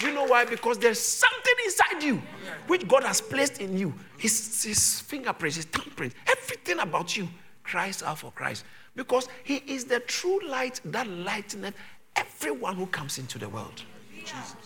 [0.00, 0.46] you know why?
[0.46, 2.22] Because there's something inside you
[2.66, 3.92] which God has placed in you.
[4.16, 7.28] His, his fingerprints, his thumbprints, everything about you
[7.62, 8.64] cries out for Christ.
[8.96, 11.74] Because he is the true light that lighteneth
[12.16, 13.82] everyone who comes into the world.
[14.24, 14.56] Jesus.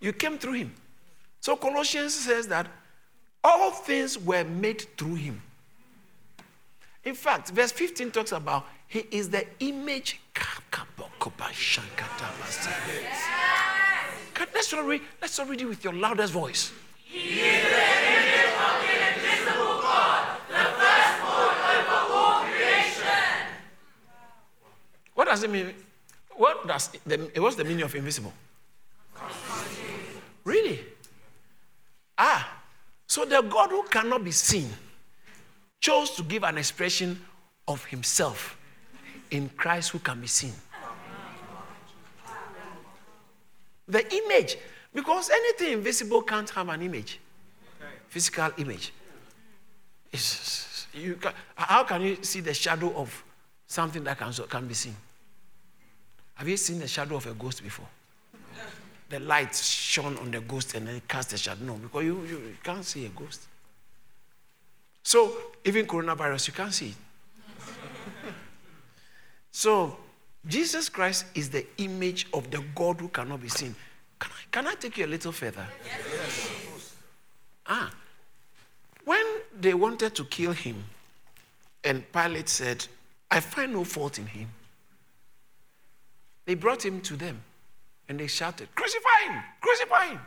[0.00, 0.74] You came through him.
[1.40, 2.66] So Colossians says that
[3.42, 5.42] all things were made through him.
[7.04, 10.20] In fact, verse 15 talks about he is the image.
[14.54, 16.72] Let's all read, let's all read it with your loudest voice.
[17.04, 23.46] He is the image of the invisible God, the firstborn over all creation.
[25.14, 25.74] What does it mean?
[26.36, 28.32] What does the, what's the meaning of invisible?
[30.44, 30.84] Really?
[32.18, 32.62] Ah,
[33.06, 34.68] so the God who cannot be seen
[35.80, 37.20] chose to give an expression
[37.68, 38.56] of himself
[39.30, 40.52] in Christ who can be seen.
[43.86, 44.56] The image,
[44.92, 47.20] because anything invisible can't have an image,
[48.08, 48.92] physical image.
[50.92, 53.24] Can, how can you see the shadow of
[53.66, 54.96] something that can, can be seen?
[56.34, 57.86] Have you seen the shadow of a ghost before?
[59.08, 61.64] The light shone on the ghost and then cast a shadow.
[61.64, 63.46] No, because you, you, you can't see a ghost.
[65.02, 65.32] So,
[65.64, 66.94] even coronavirus, you can't see it.
[69.50, 69.96] so,
[70.46, 73.74] Jesus Christ is the image of the God who cannot be seen.
[74.18, 75.66] Can I, can I take you a little further?
[75.84, 76.94] Yes.
[77.66, 77.90] Ah,
[79.04, 79.24] when
[79.58, 80.84] they wanted to kill him,
[81.84, 82.86] and Pilate said,
[83.30, 84.48] I find no fault in him,
[86.44, 87.40] they brought him to them
[88.08, 89.42] and they shouted, Crucify him!
[89.60, 90.20] Crucify him!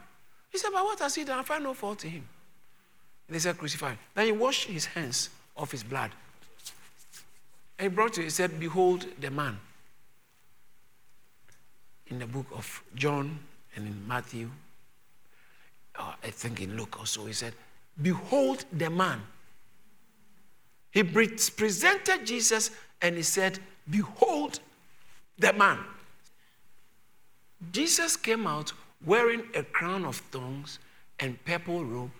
[0.50, 1.40] He said, But what has he done?
[1.40, 2.28] I find no fault in him.
[3.28, 4.00] And they said, Crucify him.
[4.14, 6.12] Then he washed his hands of his blood.
[7.80, 9.58] And he brought it, he said, Behold the man
[12.12, 13.40] in the book of John
[13.76, 14.52] and in Matthew,
[15.98, 17.54] uh, I think in Luke also, he said,
[18.02, 19.22] Behold the man.
[20.92, 24.60] He presented Jesus and he said, Behold
[25.40, 25.80] the man.
[27.72, 28.74] Jesus came out
[29.06, 30.80] wearing a crown of thorns
[31.20, 32.12] and purple robe.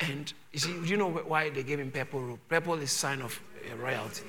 [0.00, 2.38] And you see, do you know why they gave him purple robe?
[2.48, 3.38] Purple is sign of
[3.70, 4.22] uh, royalty.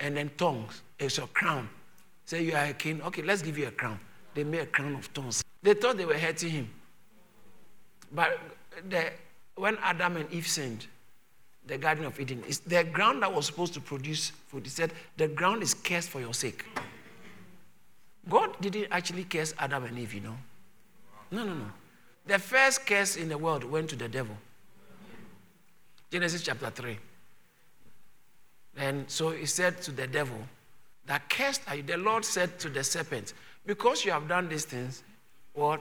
[0.00, 1.68] And then thorns is a crown.
[2.24, 3.02] Say you are a king.
[3.02, 3.98] Okay, let's give you a crown.
[4.34, 5.42] They made a crown of thorns.
[5.62, 6.70] They thought they were hurting him.
[8.12, 8.38] But
[8.88, 9.10] the,
[9.56, 10.86] when Adam and Eve sinned,
[11.66, 14.64] the Garden of Eden, is the ground that was supposed to produce food.
[14.64, 16.64] He said, The ground is cursed for your sake.
[18.28, 20.36] God didn't actually curse Adam and Eve, you know.
[21.30, 21.66] No, no, no.
[22.26, 24.36] The first curse in the world went to the devil.
[26.10, 26.98] Genesis chapter 3.
[28.76, 30.38] And so he said to the devil,
[31.06, 31.82] That cursed are you.
[31.82, 33.34] The Lord said to the serpent,
[33.66, 35.02] Because you have done these things,
[35.54, 35.80] what?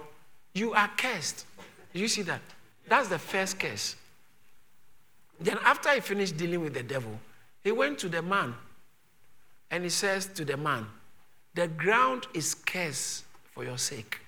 [0.54, 1.46] You are cursed.
[1.94, 2.42] You see that?
[2.88, 3.96] That's the first curse.
[5.40, 7.20] Then, after he finished dealing with the devil,
[7.64, 8.56] he went to the man
[9.70, 10.88] and he says to the man,
[11.58, 14.20] The ground is cursed for your sake.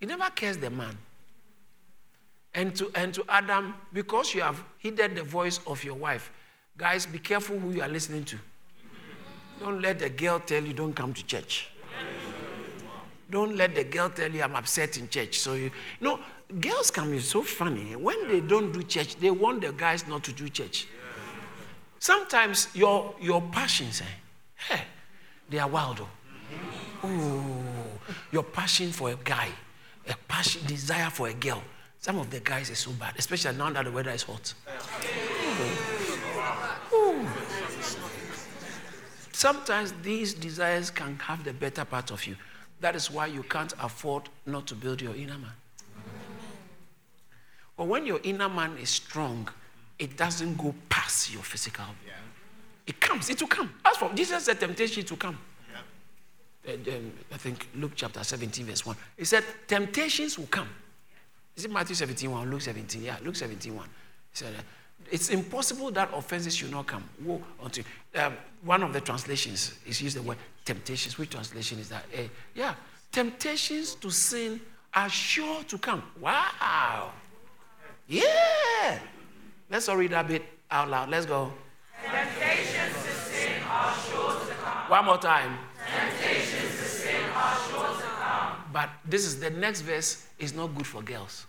[0.00, 0.98] He never cursed the man.
[2.52, 6.32] And to, and to Adam, because you have heeded the voice of your wife,
[6.76, 8.36] guys, be careful who you are listening to.
[9.60, 11.70] Don't let the girl tell you don't come to church.
[13.30, 15.38] Don't let the girl tell you I'm upset in church.
[15.38, 16.18] So you, know,
[16.60, 17.94] girls can be so funny.
[17.94, 20.88] When they don't do church, they want the guys not to do church.
[22.00, 24.80] Sometimes your, your passions, eh, hey,
[25.48, 26.00] they are wild.
[26.00, 26.08] Oh.
[27.04, 27.62] Ooh,
[28.32, 29.48] your passion for a guy,
[30.08, 31.62] a passion, desire for a girl.
[32.00, 34.54] Some of the guys are so bad, especially now that the weather is hot.
[36.92, 37.26] Ooh.
[39.32, 42.36] Sometimes these desires can have the better part of you.
[42.80, 45.52] That is why you can't afford not to build your inner man.
[47.76, 49.48] But when your inner man is strong,
[49.98, 51.84] it doesn't go past your physical.
[52.04, 52.12] Yeah.
[52.88, 53.70] It comes, it will come.
[53.84, 55.38] As for Jesus said, temptation to come.
[56.64, 56.72] Yeah.
[56.72, 58.96] Uh, um, I think Luke chapter 17, verse 1.
[59.18, 60.68] He said, Temptations will come.
[61.54, 62.50] Is it Matthew 17, 1?
[62.50, 63.02] Luke 17?
[63.02, 63.84] Yeah, Luke 17, 1.
[63.84, 63.90] He
[64.32, 64.62] said, uh,
[65.10, 67.04] It's impossible that offenses should not come.
[67.22, 67.82] Woe unto
[68.14, 71.18] um, One of the translations is used the word temptations.
[71.18, 72.06] Which translation is that?
[72.16, 72.22] Uh,
[72.54, 72.74] yeah,
[73.12, 74.62] temptations to sin
[74.94, 76.02] are sure to come.
[76.18, 77.12] Wow.
[78.06, 78.98] Yeah.
[79.70, 81.10] Let's all read that bit out loud.
[81.10, 81.52] Let's go.
[82.02, 82.67] Temptations
[84.98, 85.56] One more time.
[87.36, 88.56] Are.
[88.72, 91.46] But this is the next verse is not good for girls.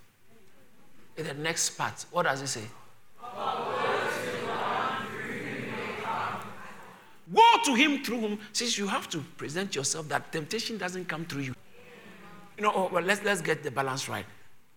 [1.17, 2.61] In the next part, what does it say?
[7.31, 11.25] Woe to him through whom, since you have to present yourself that temptation doesn't come
[11.25, 11.55] through you.
[12.55, 14.27] You know, oh, well, let's, let's get the balance right.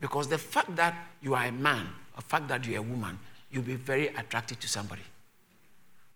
[0.00, 3.18] Because the fact that you are a man, the fact that you're a woman,
[3.50, 5.02] you'll be very attracted to somebody.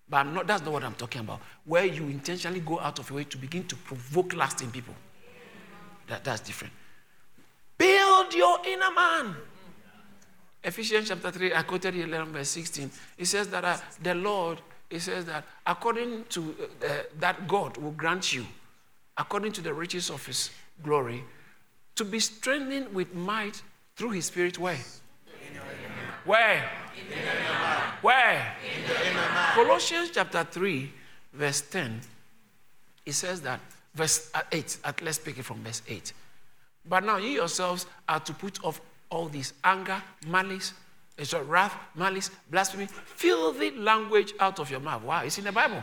[0.08, 1.40] But not, that's not what I'm talking about.
[1.64, 4.94] Where you intentionally go out of your way to begin to provoke lust in people.
[6.06, 6.72] That, that's different.
[7.76, 9.36] Build your inner man.
[10.62, 12.90] Ephesians chapter 3, I quoted 11, verse 16.
[13.18, 16.88] It says that uh, the Lord, it says that according to uh,
[17.18, 18.46] that God will grant you,
[19.16, 20.50] according to the riches of his
[20.82, 21.22] glory,
[21.94, 23.62] to be strengthened with might
[23.96, 24.78] through his spirit where?
[26.24, 26.68] Where?
[28.02, 28.56] Where?
[29.54, 30.92] Colossians chapter 3,
[31.32, 32.00] verse 10,
[33.04, 33.60] it says that,
[33.94, 36.12] verse uh, 8, at, let's pick it from verse 8.
[36.88, 38.80] But now you yourselves are to put off
[39.10, 40.72] all this anger, malice,
[41.22, 45.02] so wrath, malice, blasphemy, filthy language out of your mouth.
[45.02, 45.82] Wow, it's in the Bible.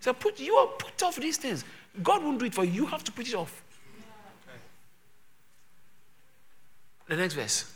[0.00, 1.64] So put you are put off these things.
[2.02, 2.72] God won't do it for you.
[2.72, 3.62] You have to put it off.
[7.08, 7.75] The next verse.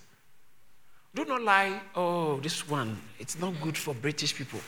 [1.14, 1.80] Do not lie.
[1.96, 4.60] Oh, this one, it's not good for British people.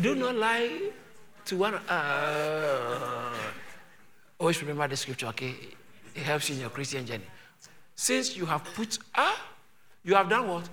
[0.00, 0.90] Do not lie
[1.46, 1.74] to one.
[1.74, 3.32] Uh,
[4.38, 5.54] always remember the scripture, okay?
[6.14, 7.24] It helps you in your Christian journey.
[7.94, 9.40] Since you have put, ah,
[10.04, 10.68] you have done what?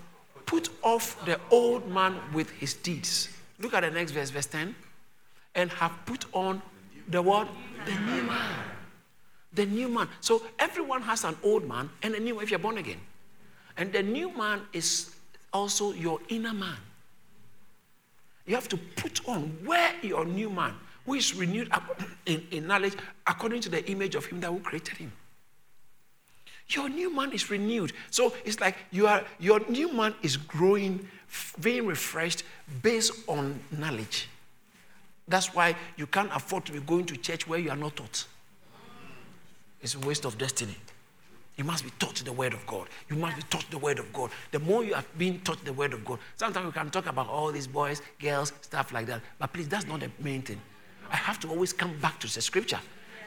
[0.46, 3.30] Put off the old man with his deeds.
[3.60, 4.76] Look at the next verse, verse 10.
[5.56, 6.62] And have put on
[7.08, 7.48] the what?
[7.86, 8.77] The new man.
[9.54, 10.08] The new man.
[10.22, 13.00] So everyone has an old man and a new if you're born again.
[13.78, 15.16] And the new man is
[15.54, 16.78] also your inner man.
[18.46, 20.74] You have to put on where your new man,
[21.06, 21.70] who is renewed
[22.26, 25.12] in, in knowledge according to the image of him that who created him.
[26.70, 27.94] Your new man is renewed.
[28.10, 31.08] So it's like you are, your new man is growing,
[31.62, 32.44] being refreshed
[32.82, 34.28] based on knowledge.
[35.28, 38.26] That's why you can't afford to be going to church where you are not taught.
[39.82, 40.76] It's a waste of destiny.
[41.58, 42.88] You must be taught the word of God.
[43.10, 44.30] You must be taught the word of God.
[44.52, 47.28] The more you have been taught the word of God, sometimes we can talk about
[47.28, 49.22] all these boys, girls, stuff like that.
[49.40, 50.62] But please, that's not the main thing.
[51.10, 52.80] I have to always come back to the scripture.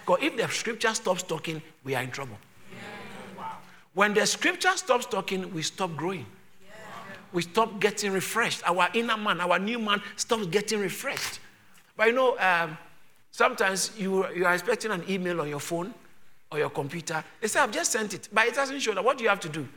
[0.07, 2.39] Because if the scripture stops talking, we are in trouble.
[3.95, 6.27] When the scripture stops talking, we stop growing.
[7.33, 8.63] We stop getting refreshed.
[8.69, 11.41] Our inner man, our new man, stops getting refreshed.
[11.97, 12.79] But you know, um,
[13.33, 15.95] sometimes you, you are expecting an email on your phone
[16.51, 17.23] or your computer.
[17.41, 19.05] They say, I've just sent it, but it doesn't show that.
[19.05, 19.69] What do you have to do?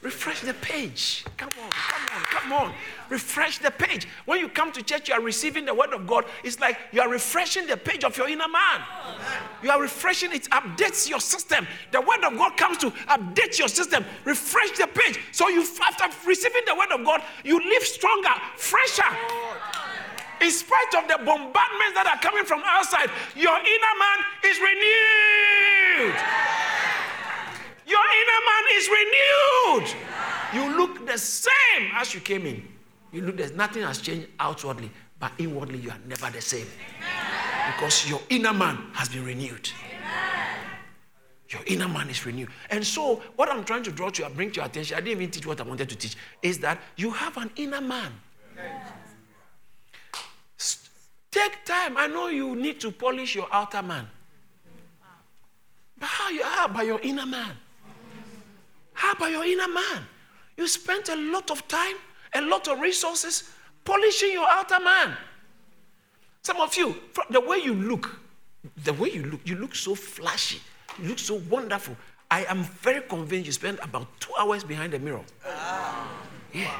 [0.00, 1.24] Refresh the page.
[1.36, 2.74] Come on, come on, come on.
[3.08, 4.08] Refresh the page.
[4.24, 6.24] When you come to church, you are receiving the word of God.
[6.42, 8.80] It's like you are refreshing the page of your inner man.
[9.62, 11.68] You are refreshing it, updates your system.
[11.92, 15.20] The word of God comes to update your system, refresh the page.
[15.30, 19.04] So you, after receiving the word of God, you live stronger, fresher.
[20.42, 26.18] In spite of the bombardments that are coming from outside, your inner man is renewed.
[27.86, 29.86] Your inner man is renewed.
[30.52, 32.66] You look the same as you came in.
[33.12, 34.90] You look, there's nothing has changed outwardly,
[35.20, 36.66] but inwardly you are never the same.
[37.66, 39.70] Because your inner man has been renewed.
[41.50, 42.48] Your inner man is renewed.
[42.70, 45.20] And so, what I'm trying to draw to you, bring to your attention, I didn't
[45.20, 48.10] even teach what I wanted to teach, is that you have an inner man.
[51.32, 51.96] Take time.
[51.96, 54.06] I know you need to polish your outer man.
[55.98, 57.56] But how, you, how about your inner man?
[58.92, 60.04] How about your inner man?
[60.56, 61.96] You spent a lot of time,
[62.34, 63.50] a lot of resources
[63.84, 65.16] polishing your outer man.
[66.42, 66.94] Some of you,
[67.30, 68.20] the way you look,
[68.84, 70.60] the way you look, you look so flashy,
[71.00, 71.96] you look so wonderful.
[72.30, 75.24] I am very convinced you spent about two hours behind the mirror.
[76.52, 76.70] Yeah.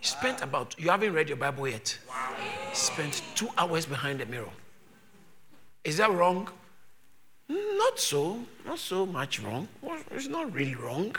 [0.00, 1.98] You spent about, you haven't read your Bible yet.
[2.08, 4.52] You spent two hours behind the mirror.
[5.84, 6.48] Is that wrong?
[7.48, 9.68] Not so, not so much wrong.
[10.10, 11.16] It's not really wrong.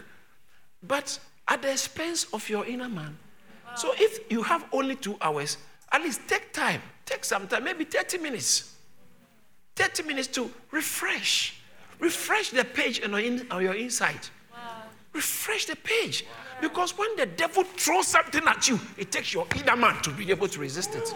[0.82, 3.18] But at the expense of your inner man.
[3.76, 5.58] So if you have only two hours,
[5.92, 8.76] at least take time, take some time, maybe 30 minutes.
[9.76, 11.60] 30 minutes to refresh.
[12.00, 14.20] Refresh the page on your, in, on your inside.
[14.52, 14.84] Wow.
[15.14, 16.26] Refresh the page.
[16.26, 16.53] Wow.
[16.64, 20.32] Because when the devil throws something at you, it takes your inner man to be
[20.32, 21.14] able to resist it.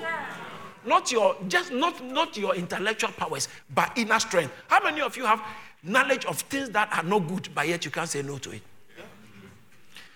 [0.86, 4.52] Not your just not, not your intellectual powers, but inner strength.
[4.68, 5.42] How many of you have
[5.84, 8.62] knowledge of things that are not good, but yet you can't say no to it?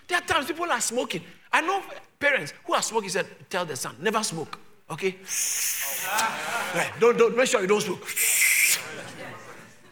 [0.06, 1.22] There are times people are smoking.
[1.50, 1.82] I know
[2.20, 4.58] parents who are smoking said, tell their son, never smoke.
[4.90, 5.16] Okay?
[6.74, 6.92] right.
[7.00, 8.06] Don't, don't make sure you don't smoke.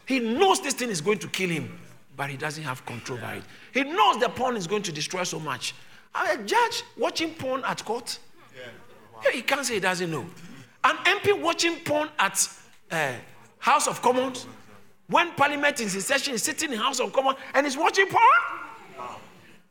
[0.05, 1.80] He knows this thing is going to kill him,
[2.20, 3.42] but he doesn't have control over it.
[3.72, 5.74] He knows the porn is going to destroy so much.
[6.14, 8.18] A judge watching porn at court,
[8.54, 9.30] yeah.
[9.30, 10.26] he can't say he doesn't know.
[10.84, 12.46] An MP watching porn at
[12.90, 13.12] uh,
[13.58, 14.46] House of Commons,
[15.06, 18.22] when Parliament is in session, is sitting in House of Commons and he's watching porn.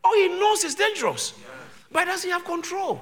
[0.03, 1.35] Oh, he knows it's dangerous,
[1.91, 2.99] but he doesn't have control.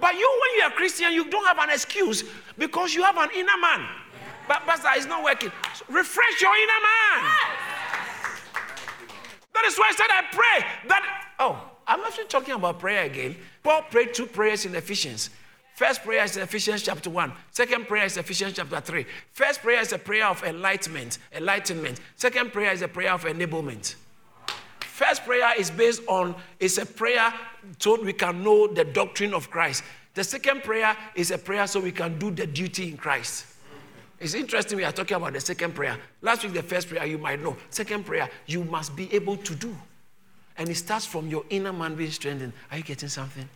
[0.00, 2.22] But you, when you are Christian, you don't have an excuse
[2.56, 3.84] because you have an inner man.
[4.46, 5.50] But Pastor, it's not working.
[5.74, 7.73] So refresh your inner man.
[9.54, 11.24] That is why I said I pray that.
[11.38, 13.36] Oh, I'm actually talking about prayer again.
[13.62, 15.30] Paul prayed two prayers in Ephesians.
[15.74, 17.32] First prayer is Ephesians chapter 1.
[17.50, 19.04] Second prayer is Ephesians chapter 3.
[19.32, 22.00] First prayer is a prayer of enlightenment, enlightenment.
[22.14, 23.96] Second prayer is a prayer of enablement.
[24.80, 27.34] First prayer is based on, it's a prayer
[27.80, 29.82] so we can know the doctrine of Christ.
[30.14, 33.46] The second prayer is a prayer so we can do the duty in Christ.
[34.24, 35.98] It's interesting we are talking about the second prayer.
[36.22, 37.58] Last week, the first prayer, you might know.
[37.68, 39.76] Second prayer, you must be able to do.
[40.56, 42.54] And it starts from your inner man being strengthened.
[42.70, 43.46] Are you getting something?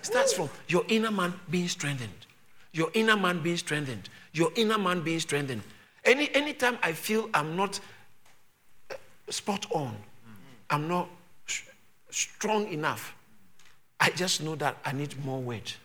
[0.00, 2.26] It starts from your inner man being strengthened.
[2.72, 4.08] Your inner man being strengthened.
[4.32, 5.60] Your inner man being strengthened.
[6.06, 7.78] Any anytime I feel I'm not
[8.90, 8.94] uh,
[9.28, 9.94] spot on,
[10.70, 11.10] I'm not
[12.08, 13.14] strong enough,
[14.00, 15.76] I just know that I need more weight.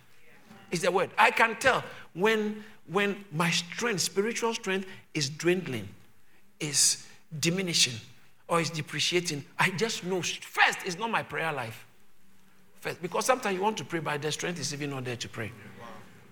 [0.73, 1.11] It's the word.
[1.17, 5.87] I can tell when when my strength, spiritual strength, is dwindling,
[6.59, 7.07] is
[7.39, 7.93] diminishing,
[8.47, 11.85] or is depreciating, I just know first it's not my prayer life.
[12.81, 15.29] First, because sometimes you want to pray, but the strength is even not there to
[15.29, 15.51] pray.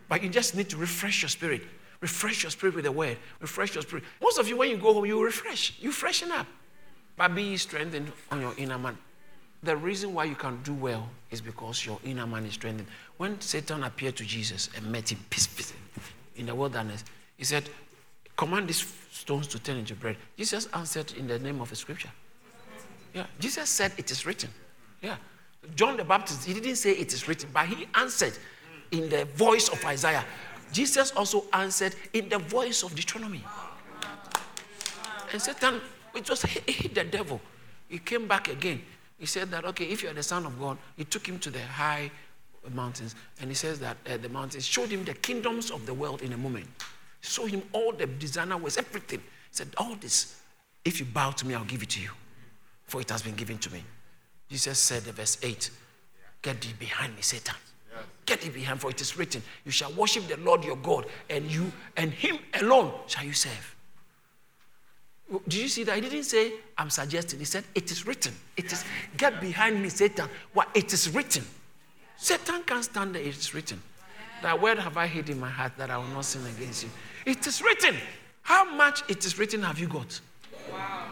[0.10, 1.62] But you just need to refresh your spirit.
[2.02, 3.18] Refresh your spirit with the word.
[3.40, 4.04] Refresh your spirit.
[4.22, 5.80] Most of you, when you go home, you refresh.
[5.80, 6.48] You freshen up.
[7.16, 8.98] By being strengthened on your inner man.
[9.64, 12.88] The reason why you can do well is because your inner man is strengthened.
[13.18, 15.74] When Satan appeared to Jesus and met him, peace, peace,
[16.36, 17.04] in the wilderness,
[17.38, 17.70] he said,
[18.36, 20.18] Command these stones to turn into bread.
[20.36, 22.10] Jesus answered in the name of the scripture.
[23.14, 23.28] Yeah.
[23.40, 24.50] Jesus said, It is written.
[25.02, 25.18] Yeah.
[25.76, 28.34] John the Baptist, he didn't say it is written, but he answered
[28.90, 30.26] in the voice of Isaiah.
[30.72, 33.44] Jesus also answered in the voice of Deuteronomy.
[35.32, 35.82] And Satan,
[36.16, 37.40] it just hit the devil.
[37.90, 38.82] He came back again.
[39.22, 41.62] He said that, okay, if you're the Son of God, he took him to the
[41.62, 42.10] high
[42.74, 43.14] mountains.
[43.40, 46.34] And he says that uh, the mountains showed him the kingdoms of the world in
[46.34, 46.66] a moment.
[47.20, 49.20] Showed him all the designer was everything.
[49.20, 50.42] He said, All this,
[50.84, 52.10] if you bow to me, I'll give it to you.
[52.86, 53.84] For it has been given to me.
[54.50, 55.70] Jesus said, verse 8,
[56.42, 57.54] Get thee behind me, Satan.
[58.26, 61.46] Get thee behind, for it is written, You shall worship the Lord your God, and
[61.46, 63.76] you and him alone shall you serve.
[65.48, 65.96] Did you see that?
[65.96, 67.40] He didn't say, I'm suggesting.
[67.40, 68.34] He said, It is written.
[68.58, 68.84] It is,
[69.16, 70.28] get behind me, Satan.
[70.54, 70.70] What?
[70.74, 71.46] It is written.
[72.18, 73.22] Satan can't stand there.
[73.22, 73.82] It is written.
[74.42, 76.90] That word have I hid in my heart that I will not sin against you.
[77.26, 77.96] It is written.
[78.42, 80.20] How much it is written have you got?
[80.72, 81.08] Wow.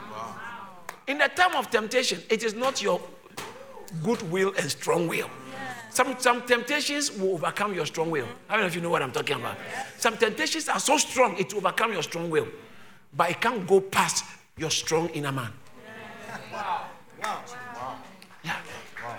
[1.07, 3.01] In the time of temptation, it is not your
[4.03, 5.29] good will and strong will.
[5.89, 8.27] Some, some temptations will overcome your strong will.
[8.47, 9.57] I don't know if you know what I'm talking about.
[9.97, 12.47] Some temptations are so strong, it will overcome your strong will.
[13.13, 14.25] But it can't go past
[14.57, 15.51] your strong inner man.
[16.51, 16.85] Wow.
[17.23, 17.43] Wow.
[18.43, 18.55] Yeah.
[19.03, 19.17] Wow.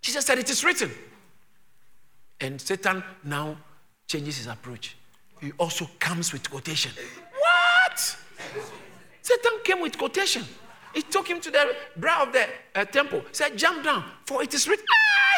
[0.00, 0.90] Jesus said, It is written.
[2.40, 3.56] And Satan now
[4.06, 4.96] changes his approach.
[5.40, 6.92] He also comes with quotation.
[7.38, 8.16] What?
[9.22, 10.44] Satan came with quotation.
[10.94, 14.52] He took him to the brow of the uh, temple, said, Jump down, for it
[14.52, 14.84] is written.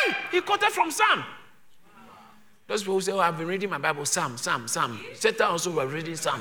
[0.07, 0.17] Aye!
[0.31, 1.25] He quoted from Psalm.
[2.67, 4.99] Those people say, Oh, I've been reading my Bible, Psalm, Psalm, Psalm.
[5.15, 6.41] Satan also was reading Psalm.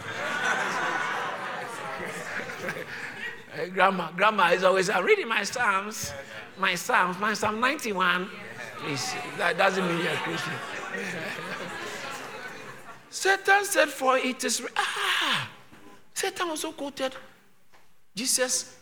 [3.70, 6.14] Grandma, grandma is always I'm reading my Psalms,
[6.58, 8.30] my Psalms, my Psalm 91.
[8.78, 10.54] Please, that doesn't mean you're a Christian.
[13.10, 14.66] Satan said, For it is.
[14.76, 15.50] Ah!
[16.14, 17.14] Satan also quoted,
[18.16, 18.78] Jesus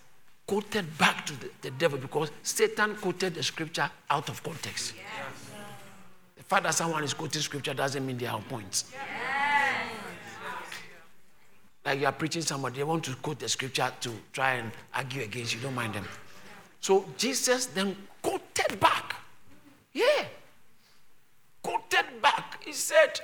[0.45, 4.93] quoted back to the, the devil because Satan quoted the scripture out of context.
[4.95, 5.05] Yes.
[6.37, 8.85] The fact that someone is quoting scripture doesn't mean they are on point.
[8.91, 9.48] Yes.
[11.89, 15.23] Like you are preaching somebody, they want to quote the scripture to try and argue
[15.23, 16.05] against you, don't mind them.
[16.81, 19.15] So Jesus then quoted back.
[19.91, 20.25] Yeah.
[21.63, 22.63] Quoted back.
[22.63, 23.19] He said,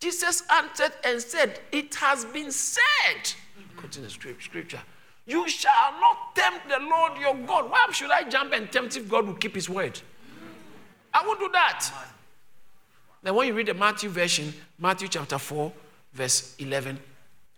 [0.00, 3.32] Jesus answered and said, It has been said,
[3.76, 4.80] quoting the scripture,
[5.24, 7.70] you shall not tempt the Lord your God.
[7.70, 10.00] Why should I jump and tempt if God will keep his word?
[11.14, 11.88] I won't do that.
[13.22, 15.72] Then when you read the Matthew version, Matthew chapter 4,
[16.12, 16.98] verse 11,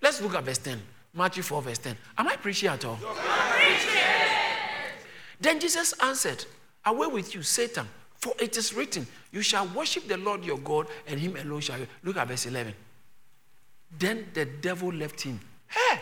[0.03, 0.81] let's look at verse 10.
[1.15, 1.97] Matthew 4, verse 10.
[2.19, 2.99] Am I preaching at all?
[5.41, 6.45] Then Jesus answered,
[6.85, 7.87] Away with you, Satan.
[8.17, 11.79] For it is written, You shall worship the Lord your God, and him alone shall
[11.79, 11.87] you.
[12.03, 12.73] Look at verse 11.
[13.99, 15.41] Then the devil left him.
[15.67, 16.01] Hey!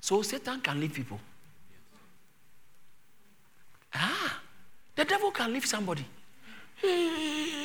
[0.00, 1.20] So Satan can leave people.
[3.94, 4.40] Ah,
[4.94, 6.04] the devil can leave somebody.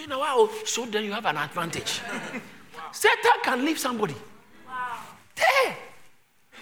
[0.09, 0.49] Now, wow.
[0.65, 2.01] So then you have an advantage.
[2.91, 4.15] Satan can leave somebody.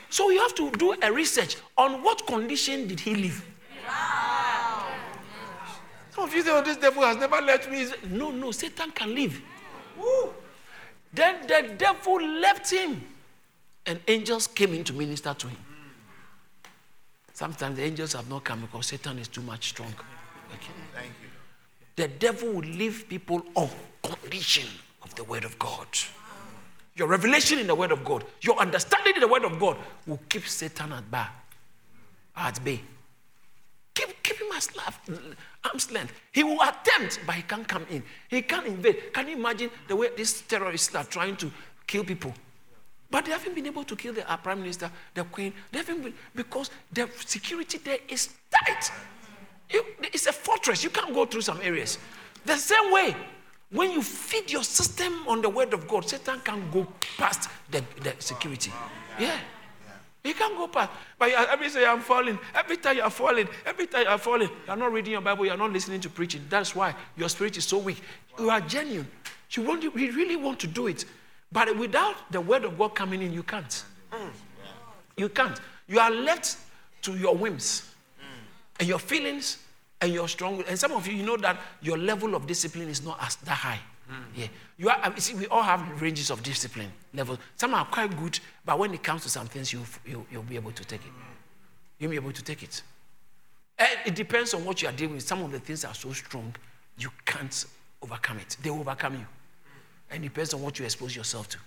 [0.10, 3.46] So you have to do a research on what condition did he live.
[3.88, 4.88] Wow.
[6.12, 7.88] Some of you say, oh, this devil has never left me.
[8.10, 9.42] No, no, Satan can leave.
[9.98, 10.34] Woo.
[11.14, 13.02] Then the devil left him,
[13.86, 15.58] and angels came in to minister to him.
[17.34, 19.94] Sometimes the angels have not come because Satan is too much strong.
[20.54, 20.74] Okay.
[20.94, 21.30] Thank you.
[21.96, 23.70] The devil will leave people on
[24.04, 24.68] condition
[25.04, 25.88] of the word of God.
[26.96, 30.20] Your revelation in the word of God, your understanding in the word of God will
[30.28, 31.26] keep Satan at bay.
[32.36, 32.82] At bay.
[33.94, 34.68] Keep, keep him at
[35.64, 36.14] arm's length.
[36.32, 38.04] He will attempt, but he can't come in.
[38.30, 39.14] He can't invade.
[39.14, 41.52] Can you imagine the way these terrorists are trying to
[41.88, 42.34] kill people?
[43.10, 45.54] But they haven't been able to kill the uh, prime minister, the queen.
[45.72, 48.92] They haven't been because the security there is tight.
[49.70, 50.84] You, it's a fortress.
[50.84, 51.98] You can't go through some areas.
[52.46, 53.16] The same way,
[53.72, 56.86] when you feed your system on the word of God, Satan can go
[57.18, 58.72] past the, the security.
[59.20, 59.38] Yeah.
[60.24, 60.92] You can't go past.
[61.18, 62.38] But every day I'm falling.
[62.54, 63.48] Every time you're falling.
[63.66, 64.50] Every time you're falling.
[64.68, 65.46] You're not reading your Bible.
[65.46, 66.46] You're not listening to preaching.
[66.50, 68.02] That's why your spirit is so weak.
[68.38, 69.08] You are genuine.
[69.52, 71.06] You, want, you really want to do it.
[71.52, 73.84] But without the word of God coming in, you can't.
[75.18, 75.60] You can't.
[75.88, 76.58] You are left
[77.04, 77.90] to your whims
[78.80, 79.58] and your feelings
[80.02, 80.64] and your strong.
[80.68, 83.52] And some of you, you know that your level of discipline is not as that
[83.52, 83.80] high.
[84.08, 84.24] Hmm.
[84.36, 84.48] Yeah,
[84.78, 85.00] you are.
[85.04, 87.40] Um, see, we all have ranges of discipline levels.
[87.56, 90.56] Some are quite good, but when it comes to some things, you, you you'll be
[90.56, 91.12] able to take it.
[92.00, 92.82] You'll be able to take it.
[93.78, 95.24] And it depends on what you are dealing with.
[95.24, 96.54] Some of the things are so strong,
[96.98, 97.66] you can't
[98.02, 98.58] overcome it.
[98.62, 99.26] They overcome you.
[100.10, 101.58] And it depends on what you expose yourself to.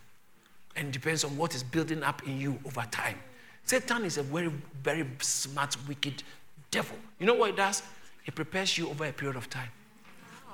[0.76, 3.18] And it depends on what is building up in you over time.
[3.64, 6.22] Satan is a very, very smart, wicked
[6.70, 6.96] devil.
[7.18, 7.82] You know what it does?
[8.26, 9.68] It prepares you over a period of time.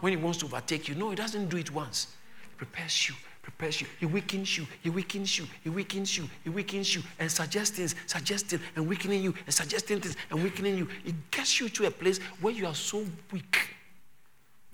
[0.01, 2.09] When he wants to overtake you, no, he doesn't do it once.
[2.49, 3.87] He prepares you, prepares you.
[3.99, 7.95] He weakens you, he weakens you, he weakens you, he weakens you, and suggests things,
[8.07, 10.89] suggesting and weakening you, and suggesting things and weakening you.
[11.05, 13.77] It gets you to a place where you are so weak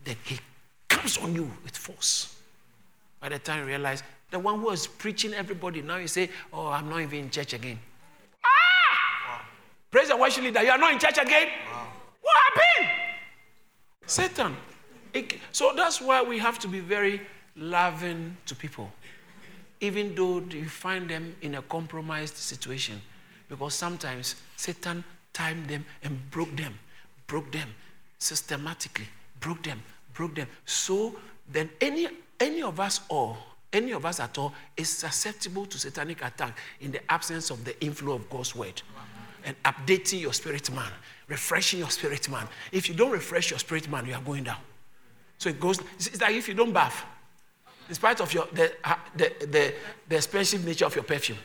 [0.04, 0.38] that he
[0.88, 2.36] comes on you with force.
[3.20, 6.68] By the time you realize, the one who was preaching everybody, now you say, Oh,
[6.68, 7.78] I'm not even in church again.
[8.44, 8.48] Ah!
[9.28, 9.40] Wow.
[9.90, 11.48] Praise the worship leader, you are not in church again?
[11.72, 11.75] Wow.
[12.26, 12.90] What happened?
[14.06, 14.56] Satan.
[15.14, 17.20] It, so that's why we have to be very
[17.54, 18.90] loving to people,
[19.80, 23.00] even though you find them in a compromised situation.
[23.48, 26.74] Because sometimes Satan timed them and broke them,
[27.28, 27.68] broke them
[28.18, 29.06] systematically,
[29.38, 29.80] broke them,
[30.12, 30.48] broke them.
[30.64, 31.14] So
[31.48, 32.08] then any
[32.40, 33.38] any of us or
[33.72, 37.80] any of us at all is susceptible to satanic attack in the absence of the
[37.82, 38.82] inflow of God's word
[39.46, 40.90] and updating your spirit man,
[41.28, 42.46] refreshing your spirit man.
[42.72, 44.58] If you don't refresh your spirit man, you are going down.
[45.38, 47.04] So it goes, it's like if you don't bath,
[47.88, 49.74] in spite of your, the, uh, the, the,
[50.08, 51.38] the expensive nature of your perfume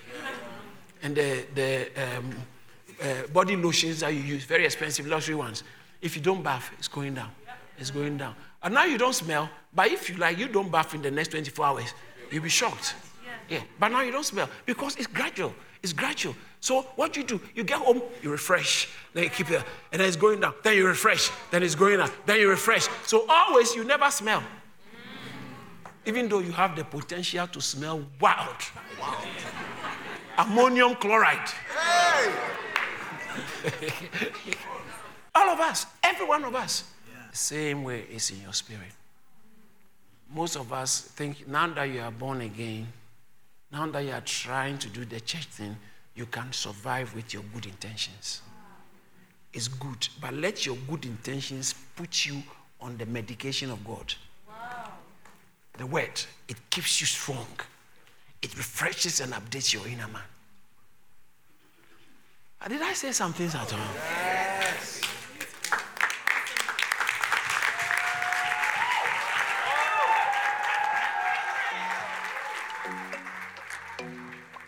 [1.04, 2.36] and the, the um,
[3.02, 5.64] uh, body lotions that you use, very expensive luxury ones,
[6.02, 7.30] if you don't bath, it's going down.
[7.78, 8.36] It's going down.
[8.64, 11.30] And now you don't smell, but if you like, you don't bath in the next
[11.30, 11.94] 24 hours,
[12.32, 12.96] you'll be shocked.
[13.24, 13.58] Yeah.
[13.58, 13.64] yeah.
[13.80, 15.54] But now you don't smell because it's gradual.
[15.84, 16.36] It's gradual.
[16.62, 20.08] So what you do, you get home, you refresh, then you keep it, and then
[20.08, 20.54] it's going down.
[20.62, 22.88] Then you refresh, then it's going up, then you refresh.
[23.08, 24.44] So always you never smell.
[26.06, 28.56] Even though you have the potential to smell wild.
[29.00, 29.24] Wow.
[30.38, 31.50] Ammonium chloride.
[31.76, 32.32] Hey!
[35.36, 36.84] All of us, every one of us.
[37.32, 38.92] Same way is in your spirit.
[40.34, 42.88] Most of us think now that you are born again,
[43.72, 45.76] now that you are trying to do the church thing,
[46.16, 48.42] you can survive with your good intentions.
[49.54, 52.42] It's good, but let your good intentions put you
[52.80, 54.14] on the medication of God.
[54.48, 54.92] Wow.
[55.78, 57.48] The word, it keeps you strong,
[58.42, 60.24] it refreshes and updates your inner man.
[62.68, 64.31] Did I say some things at all?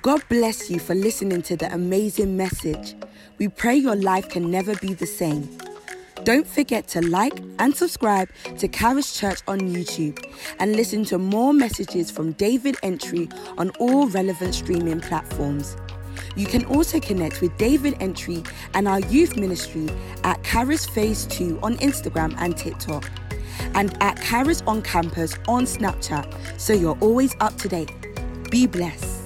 [0.03, 2.93] God bless you for listening to the amazing message.
[3.37, 5.47] We pray your life can never be the same.
[6.25, 8.27] Don't forget to like and subscribe
[8.57, 10.21] to Charis Church on YouTube
[10.59, 15.77] and listen to more messages from David Antwi on all relevant streaming platforms.
[16.35, 19.87] You can also connect with David Antwi and our youth ministry
[20.25, 23.09] at Charis Phase 2 on Instagram and TikTok
[23.73, 27.93] and at Charis on Campus on Snapchat so you're always up to date.
[28.51, 29.22] Be blessed.